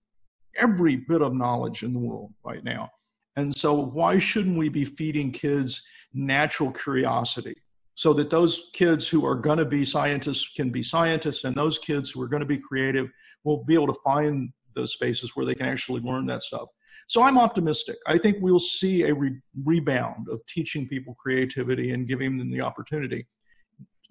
every 0.55 0.95
bit 0.95 1.21
of 1.21 1.33
knowledge 1.33 1.83
in 1.83 1.93
the 1.93 1.99
world 1.99 2.33
right 2.43 2.63
now. 2.63 2.89
And 3.35 3.55
so 3.55 3.73
why 3.73 4.17
shouldn't 4.17 4.57
we 4.57 4.69
be 4.69 4.83
feeding 4.83 5.31
kids 5.31 5.87
natural 6.13 6.71
curiosity 6.71 7.55
so 7.97 8.13
that 8.13 8.29
those 8.29 8.69
kids 8.73 9.07
who 9.07 9.25
are 9.25 9.33
going 9.33 9.57
to 9.57 9.65
be 9.65 9.83
scientists 9.83 10.53
can 10.53 10.69
be 10.69 10.83
scientists 10.83 11.45
and 11.45 11.55
those 11.55 11.79
kids 11.79 12.11
who 12.11 12.21
are 12.21 12.27
going 12.27 12.41
to 12.41 12.45
be 12.45 12.59
creative 12.59 13.07
will 13.43 13.63
be 13.63 13.73
able 13.73 13.87
to 13.87 13.99
find 14.03 14.51
those 14.75 14.93
spaces 14.93 15.31
where 15.33 15.47
they 15.47 15.55
can 15.55 15.65
actually 15.65 15.99
learn 16.01 16.27
that 16.27 16.43
stuff. 16.43 16.69
So 17.07 17.23
i'm 17.23 17.39
optimistic. 17.39 17.97
I 18.05 18.19
think 18.19 18.37
we'll 18.39 18.59
see 18.59 19.01
a 19.03 19.13
re- 19.15 19.41
rebound 19.65 20.27
of 20.29 20.45
teaching 20.45 20.87
people 20.87 21.15
creativity 21.15 21.91
and 21.91 22.07
giving 22.07 22.37
them 22.37 22.51
the 22.51 22.61
opportunity. 22.61 23.25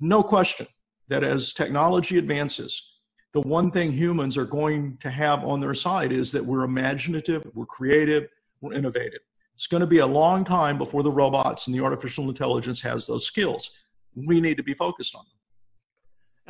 No 0.01 0.21
question 0.21 0.67
that 1.07 1.23
as 1.23 1.53
technology 1.53 2.19
advances 2.19 2.95
the 3.35 3.41
one 3.43 3.71
thing 3.71 3.93
humans 3.93 4.37
are 4.37 4.47
going 4.47 4.97
to 5.03 5.11
have 5.11 5.45
on 5.45 5.61
their 5.61 5.75
side 5.75 6.11
is 6.11 6.33
that 6.33 6.45
we're 6.45 6.65
imaginative 6.65 7.43
we're 7.55 7.67
creative 7.67 8.27
we're 8.61 8.73
innovative 8.73 9.21
it's 9.57 9.67
going 9.67 9.81
to 9.81 9.87
be 9.87 10.01
a 10.01 10.07
long 10.07 10.45
time 10.45 10.77
before 10.77 11.03
the 11.03 11.11
robots 11.11 11.67
and 11.67 11.75
the 11.75 11.81
artificial 11.81 12.29
intelligence 12.29 12.79
has 12.83 13.07
those 13.07 13.25
skills. 13.25 13.83
We 14.15 14.39
need 14.39 14.59
to 14.59 14.63
be 14.63 14.75
focused 14.75 15.15
on 15.15 15.25
them. 15.25 15.33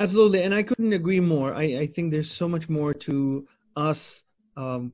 Absolutely, 0.05 0.43
and 0.43 0.53
I 0.53 0.65
couldn't 0.65 0.93
agree 0.93 1.21
more. 1.21 1.55
I, 1.55 1.63
I 1.83 1.87
think 1.87 2.11
there's 2.11 2.31
so 2.31 2.49
much 2.49 2.69
more 2.69 2.93
to 2.93 3.47
us 3.77 4.25
um, 4.57 4.93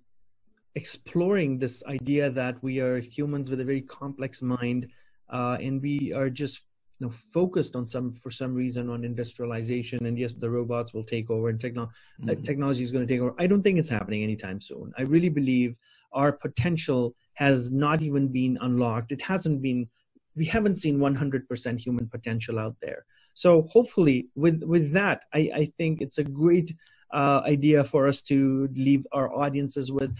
exploring 0.74 1.58
this 1.58 1.82
idea 1.86 2.28
that 2.30 2.62
we 2.62 2.80
are 2.80 3.00
humans 3.00 3.48
with 3.48 3.60
a 3.60 3.64
very 3.64 3.80
complex 3.80 4.42
mind, 4.42 4.88
uh, 5.32 5.56
and 5.58 5.80
we 5.80 6.12
are 6.12 6.28
just 6.28 6.60
you 7.00 7.06
know 7.06 7.12
focused 7.32 7.74
on 7.74 7.86
some 7.86 8.12
for 8.12 8.30
some 8.30 8.54
reason 8.54 8.90
on 8.90 9.04
industrialization. 9.04 10.04
And 10.04 10.18
yes, 10.18 10.34
the 10.34 10.50
robots 10.50 10.92
will 10.92 11.04
take 11.04 11.30
over, 11.30 11.48
and 11.48 11.58
techno- 11.58 11.90
mm-hmm. 12.20 12.28
uh, 12.28 12.34
technology 12.42 12.82
is 12.82 12.92
going 12.92 13.06
to 13.06 13.12
take 13.12 13.22
over. 13.22 13.34
I 13.38 13.46
don't 13.46 13.62
think 13.62 13.78
it's 13.78 13.88
happening 13.88 14.22
anytime 14.22 14.60
soon. 14.60 14.92
I 14.98 15.02
really 15.02 15.30
believe 15.30 15.78
our 16.12 16.32
potential 16.32 17.14
has 17.34 17.70
not 17.70 18.02
even 18.02 18.28
been 18.28 18.58
unlocked. 18.60 19.12
It 19.12 19.22
hasn't 19.22 19.62
been, 19.62 19.88
we 20.36 20.44
haven't 20.44 20.76
seen 20.76 20.98
100% 20.98 21.80
human 21.80 22.08
potential 22.08 22.58
out 22.58 22.76
there. 22.80 23.04
So 23.34 23.62
hopefully, 23.62 24.28
with 24.34 24.62
with 24.62 24.92
that, 24.92 25.22
I, 25.32 25.50
I 25.54 25.72
think 25.78 26.00
it's 26.00 26.18
a 26.18 26.24
great 26.24 26.74
uh, 27.12 27.40
idea 27.44 27.84
for 27.84 28.06
us 28.06 28.22
to 28.22 28.68
leave 28.74 29.06
our 29.12 29.34
audiences 29.34 29.90
with. 29.90 30.14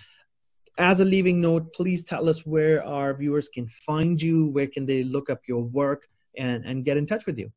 As 0.78 1.00
a 1.00 1.04
leaving 1.04 1.40
note, 1.40 1.74
please 1.74 2.02
tell 2.02 2.28
us 2.28 2.46
where 2.46 2.82
our 2.84 3.12
viewers 3.12 3.48
can 3.48 3.68
find 3.68 4.20
you. 4.20 4.46
Where 4.46 4.66
can 4.66 4.86
they 4.86 5.04
look 5.04 5.28
up 5.28 5.40
your 5.46 5.62
work 5.62 6.06
and 6.38 6.64
and 6.64 6.84
get 6.84 6.96
in 6.96 7.06
touch 7.06 7.26
with 7.26 7.38
you? 7.38 7.52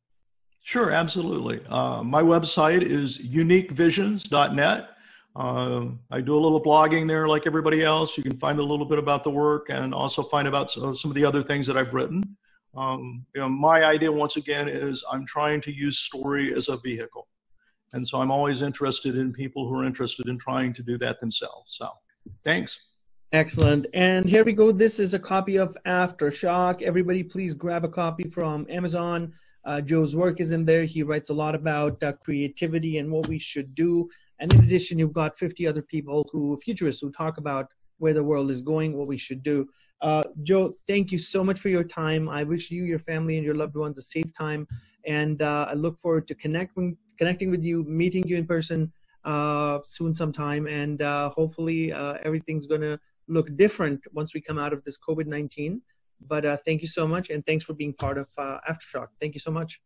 Sure, 0.62 0.90
absolutely. 0.90 1.64
Uh, 1.68 2.02
my 2.02 2.22
website 2.22 2.82
is 2.82 3.18
uniquevisions.net. 3.18 4.95
Um, 5.36 6.00
I 6.10 6.22
do 6.22 6.34
a 6.34 6.40
little 6.40 6.62
blogging 6.62 7.06
there 7.06 7.28
like 7.28 7.46
everybody 7.46 7.82
else. 7.82 8.16
You 8.16 8.22
can 8.22 8.38
find 8.38 8.58
a 8.58 8.62
little 8.62 8.86
bit 8.86 8.98
about 8.98 9.22
the 9.22 9.30
work 9.30 9.66
and 9.68 9.92
also 9.92 10.22
find 10.22 10.48
about 10.48 10.70
some 10.70 11.10
of 11.10 11.14
the 11.14 11.26
other 11.26 11.42
things 11.42 11.66
that 11.66 11.76
I've 11.76 11.92
written. 11.92 12.22
Um, 12.74 13.26
you 13.34 13.42
know, 13.42 13.48
my 13.48 13.84
idea, 13.84 14.10
once 14.10 14.36
again, 14.36 14.66
is 14.66 15.04
I'm 15.10 15.26
trying 15.26 15.60
to 15.62 15.72
use 15.72 15.98
story 15.98 16.54
as 16.54 16.68
a 16.68 16.78
vehicle. 16.78 17.28
And 17.92 18.06
so 18.06 18.20
I'm 18.20 18.30
always 18.30 18.62
interested 18.62 19.16
in 19.16 19.32
people 19.32 19.68
who 19.68 19.78
are 19.78 19.84
interested 19.84 20.26
in 20.26 20.38
trying 20.38 20.72
to 20.72 20.82
do 20.82 20.96
that 20.98 21.20
themselves. 21.20 21.76
So 21.76 21.90
thanks. 22.42 22.88
Excellent. 23.32 23.86
And 23.92 24.26
here 24.26 24.44
we 24.44 24.54
go. 24.54 24.72
This 24.72 24.98
is 24.98 25.12
a 25.12 25.18
copy 25.18 25.56
of 25.56 25.76
Aftershock. 25.86 26.80
Everybody, 26.80 27.22
please 27.22 27.52
grab 27.52 27.84
a 27.84 27.88
copy 27.88 28.30
from 28.30 28.66
Amazon. 28.70 29.34
Uh, 29.64 29.80
Joe's 29.80 30.16
work 30.16 30.40
is 30.40 30.52
in 30.52 30.64
there. 30.64 30.84
He 30.84 31.02
writes 31.02 31.28
a 31.28 31.34
lot 31.34 31.54
about 31.54 32.02
uh, 32.02 32.12
creativity 32.12 32.98
and 32.98 33.10
what 33.10 33.28
we 33.28 33.38
should 33.38 33.74
do. 33.74 34.08
And 34.40 34.52
in 34.52 34.64
addition, 34.64 34.98
you've 34.98 35.12
got 35.12 35.38
50 35.38 35.66
other 35.66 35.82
people 35.82 36.28
who, 36.32 36.56
futurists, 36.58 37.00
who 37.00 37.10
talk 37.10 37.38
about 37.38 37.72
where 37.98 38.14
the 38.14 38.22
world 38.22 38.50
is 38.50 38.60
going, 38.60 38.96
what 38.96 39.08
we 39.08 39.16
should 39.16 39.42
do. 39.42 39.68
Uh, 40.02 40.22
Joe, 40.42 40.74
thank 40.86 41.10
you 41.10 41.18
so 41.18 41.42
much 41.42 41.58
for 41.58 41.70
your 41.70 41.84
time. 41.84 42.28
I 42.28 42.44
wish 42.44 42.70
you, 42.70 42.84
your 42.84 42.98
family, 42.98 43.36
and 43.36 43.44
your 43.44 43.54
loved 43.54 43.76
ones 43.76 43.98
a 43.98 44.02
safe 44.02 44.30
time. 44.36 44.66
And 45.06 45.40
uh, 45.40 45.66
I 45.70 45.74
look 45.74 45.98
forward 45.98 46.28
to 46.28 46.34
connecting, 46.34 46.96
connecting 47.18 47.50
with 47.50 47.64
you, 47.64 47.84
meeting 47.84 48.26
you 48.26 48.36
in 48.36 48.46
person 48.46 48.92
uh, 49.24 49.78
soon 49.84 50.14
sometime. 50.14 50.66
And 50.66 51.00
uh, 51.00 51.30
hopefully 51.30 51.92
uh, 51.92 52.14
everything's 52.22 52.66
going 52.66 52.82
to 52.82 52.98
look 53.28 53.56
different 53.56 54.00
once 54.12 54.34
we 54.34 54.40
come 54.40 54.58
out 54.58 54.72
of 54.72 54.84
this 54.84 54.98
COVID 54.98 55.26
19. 55.26 55.80
But 56.26 56.44
uh, 56.44 56.56
thank 56.64 56.82
you 56.82 56.88
so 56.88 57.06
much. 57.06 57.30
And 57.30 57.44
thanks 57.46 57.64
for 57.64 57.74
being 57.74 57.92
part 57.92 58.18
of 58.18 58.28
Aftershock. 58.38 59.08
Thank 59.20 59.34
you 59.34 59.40
so 59.40 59.50
much. 59.50 59.80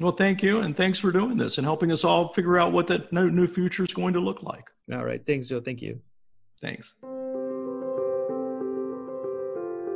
Well, 0.00 0.12
thank 0.12 0.42
you, 0.42 0.60
and 0.60 0.74
thanks 0.74 0.98
for 0.98 1.12
doing 1.12 1.36
this 1.36 1.58
and 1.58 1.66
helping 1.66 1.92
us 1.92 2.04
all 2.04 2.32
figure 2.32 2.56
out 2.58 2.72
what 2.72 2.86
that 2.86 3.12
new 3.12 3.46
future 3.46 3.84
is 3.84 3.92
going 3.92 4.14
to 4.14 4.20
look 4.20 4.42
like. 4.42 4.64
All 4.90 5.04
right. 5.04 5.22
Thanks, 5.26 5.48
Joe. 5.48 5.60
Thank 5.60 5.82
you. 5.82 6.00
Thanks. 6.62 6.94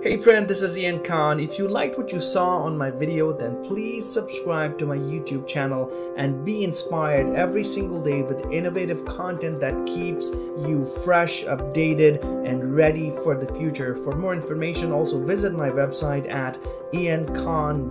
Hey 0.03 0.19
friend, 0.19 0.47
this 0.47 0.61
is 0.61 0.77
Ian 0.77 1.03
Khan. 1.03 1.41
If 1.41 1.59
you 1.59 1.67
liked 1.67 1.97
what 1.97 2.13
you 2.13 2.21
saw 2.21 2.59
on 2.59 2.77
my 2.77 2.91
video, 2.91 3.33
then 3.33 3.63
please 3.65 4.05
subscribe 4.05 4.77
to 4.77 4.85
my 4.85 4.99
YouTube 4.99 5.47
channel 5.49 5.91
and 6.19 6.45
be 6.45 6.63
inspired 6.63 7.35
every 7.35 7.65
single 7.65 8.03
day 8.03 8.21
with 8.21 8.45
innovative 8.53 9.07
content 9.07 9.61
that 9.61 9.87
keeps 9.87 10.33
you 10.33 10.85
fresh, 11.03 11.45
updated, 11.45 12.23
and 12.47 12.77
ready 12.77 13.13
for 13.23 13.35
the 13.35 13.51
future. 13.55 13.97
For 13.97 14.15
more 14.15 14.35
information, 14.35 14.93
also 14.93 15.19
visit 15.25 15.55
my 15.55 15.71
website 15.71 16.31
at 16.31 16.63
iankhan.com 16.93 17.91